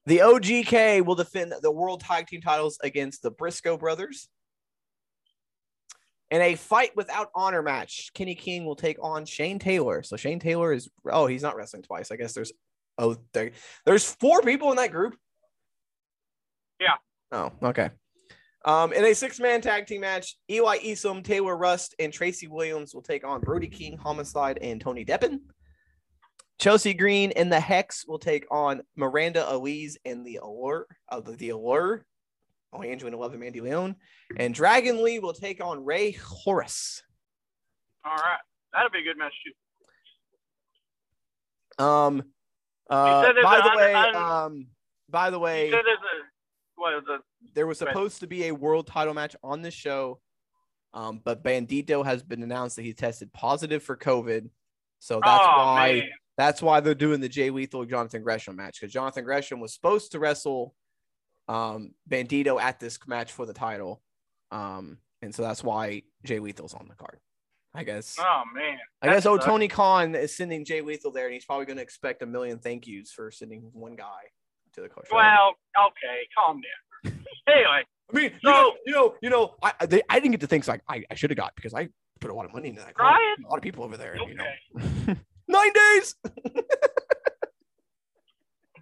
[0.06, 4.30] The OGK will defend the World Tag Team titles against the Briscoe brothers.
[6.32, 10.02] In a fight without honor match, Kenny King will take on Shane Taylor.
[10.04, 12.12] So Shane Taylor is oh, he's not wrestling twice.
[12.12, 12.52] I guess there's
[12.98, 13.52] oh there,
[13.86, 15.16] there's four people in that group.
[16.80, 16.96] Yeah.
[17.32, 17.90] Oh, okay.
[18.66, 23.04] Um, in a six-man tag team match, Eli Isom, Taylor Rust, and Tracy Williams will
[23.04, 25.40] take on Brody King, Homicide, and Tony Deppen.
[26.58, 31.34] Chelsea Green and the Hex will take on Miranda Alize and the Allure of the,
[31.34, 32.06] the Allure.
[32.74, 33.96] Oh, Andrew and Eleven Mandy Leon.
[34.38, 37.04] And Dragon Lee will take on Rey Horus.
[38.04, 38.40] All right.
[38.74, 39.34] That'll be a good match
[41.78, 41.84] too.
[41.84, 42.24] Um
[42.90, 44.68] uh by the way, um
[45.10, 46.26] by the way, said there's a
[46.76, 47.22] what is it?
[47.54, 50.20] there was supposed to be a world title match on this show.
[50.94, 54.50] Um, but Bandito has been announced that he tested positive for COVID.
[55.00, 56.04] So that's oh why man.
[56.38, 60.14] that's why they're doing the Jay Lethal Jonathan Gresham match because Jonathan Gresham was supposed
[60.14, 60.74] to wrestle
[61.48, 64.02] um, Bandito at this match for the title,
[64.52, 67.20] um, and so that's why Jay Lethal's on the card.
[67.76, 68.16] I guess.
[68.20, 68.78] Oh man.
[69.02, 69.38] I guess oh.
[69.38, 72.60] Tony Khan is sending Jay Lethal there, and he's probably going to expect a million
[72.60, 74.24] thank yous for sending one guy
[74.74, 75.08] to the coach.
[75.12, 75.56] Well,
[75.88, 77.14] okay, calm down.
[77.48, 80.42] anyway, I mean, you know, you know, you know, I I- they, I didn't get
[80.42, 82.70] the things like I, I should have got because I put a lot of money
[82.70, 82.94] into that.
[82.98, 83.46] Ryan?
[83.46, 84.16] a lot of people over there.
[84.16, 84.46] You know,
[84.78, 85.20] okay.
[85.48, 86.16] nine days.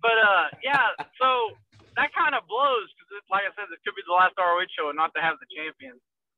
[0.03, 0.91] But uh, yeah.
[1.15, 1.55] So
[1.95, 4.91] that kind of blows because, like I said, it could be the last ROH show
[4.91, 5.95] and not to have the champion.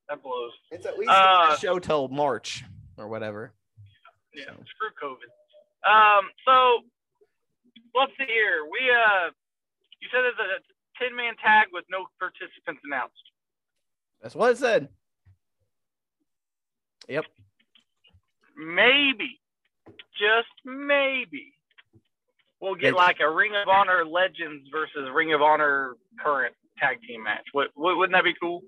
[0.10, 0.52] That blows.
[0.72, 2.64] It's at least Uh, a show till March
[2.98, 3.54] or whatever.
[4.34, 4.64] Yeah, So.
[4.68, 5.32] screw COVID.
[5.90, 6.82] Um, so
[7.96, 8.66] let's see here.
[8.70, 9.32] We uh,
[10.02, 13.16] you said it's a ten man tag with no participants announced.
[14.22, 14.90] That's what it said.
[17.08, 17.26] Yep.
[18.58, 19.40] Maybe,
[20.18, 21.54] just maybe,
[22.60, 22.96] we'll get Maybe.
[22.96, 27.44] like a Ring of Honor Legends versus Ring of Honor current tag team match.
[27.52, 28.62] What, what wouldn't that be cool?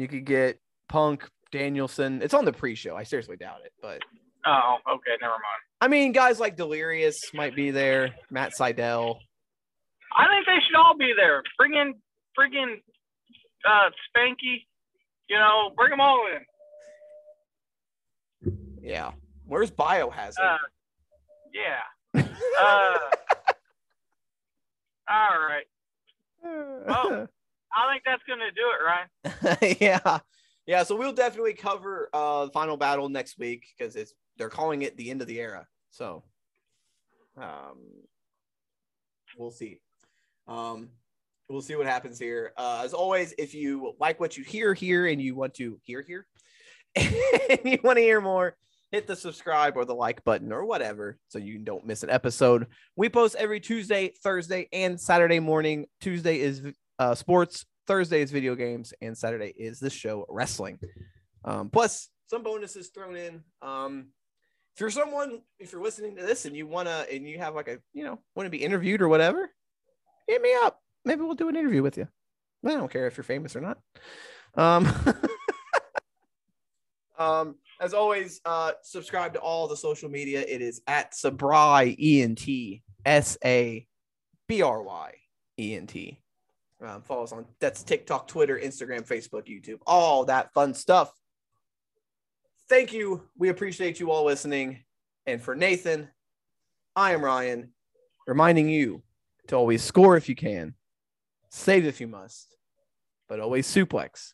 [0.00, 2.22] You could get Punk, Danielson.
[2.22, 2.96] It's on the pre-show.
[2.96, 4.00] I seriously doubt it, but
[4.46, 5.60] Oh, okay, never mind.
[5.82, 8.14] I mean, guys like Delirious might be there.
[8.30, 9.18] Matt Sydal.
[10.16, 11.42] I think they should all be there.
[11.58, 11.92] Bring in
[12.38, 12.76] friggin'
[13.68, 14.64] uh, Spanky.
[15.28, 16.26] You know, bring them all
[18.44, 18.56] in.
[18.82, 19.10] Yeah.
[19.46, 20.38] Where's Biohazard?
[20.42, 20.56] Uh,
[21.52, 22.22] yeah.
[22.58, 22.58] Uh,
[25.10, 25.66] all right.
[26.86, 27.28] well.
[27.76, 29.76] I think that's gonna do it, Ryan.
[29.80, 30.18] yeah.
[30.66, 30.82] Yeah.
[30.82, 34.96] So we'll definitely cover uh the final battle next week because it's they're calling it
[34.96, 35.66] the end of the era.
[35.90, 36.24] So
[37.36, 37.78] um
[39.38, 39.80] we'll see.
[40.48, 40.90] Um
[41.48, 42.52] we'll see what happens here.
[42.56, 46.02] Uh as always, if you like what you hear here and you want to hear
[46.06, 46.26] here
[46.96, 48.56] and you want to hear more,
[48.90, 52.66] hit the subscribe or the like button or whatever so you don't miss an episode.
[52.96, 55.86] We post every Tuesday, Thursday, and Saturday morning.
[56.00, 56.62] Tuesday is
[57.00, 60.78] uh, sports, Thursday is video games, and Saturday is the show wrestling.
[61.44, 63.42] Um, plus some bonuses thrown in.
[63.62, 64.08] Um,
[64.74, 67.68] if you're someone, if you're listening to this and you wanna and you have like
[67.68, 69.50] a you know want to be interviewed or whatever,
[70.28, 70.80] hit me up.
[71.04, 72.06] Maybe we'll do an interview with you.
[72.64, 73.78] I don't care if you're famous or not.
[74.54, 74.86] Um,
[77.18, 80.44] um, as always, uh, subscribe to all the social media.
[80.46, 83.86] It is at Sabry E N T S A
[84.46, 85.14] B R Y
[85.58, 86.20] E N T.
[86.82, 91.12] Um, follow us on that's TikTok, Twitter, Instagram, Facebook, YouTube, all that fun stuff.
[92.68, 93.28] Thank you.
[93.36, 94.84] We appreciate you all listening.
[95.26, 96.08] And for Nathan,
[96.96, 97.72] I am Ryan,
[98.26, 99.02] reminding you
[99.48, 100.74] to always score if you can,
[101.50, 102.56] save if you must,
[103.28, 104.32] but always suplex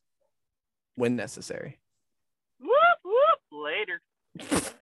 [0.94, 1.80] when necessary.
[2.61, 3.40] Whoop whoop.
[3.51, 4.62] Later.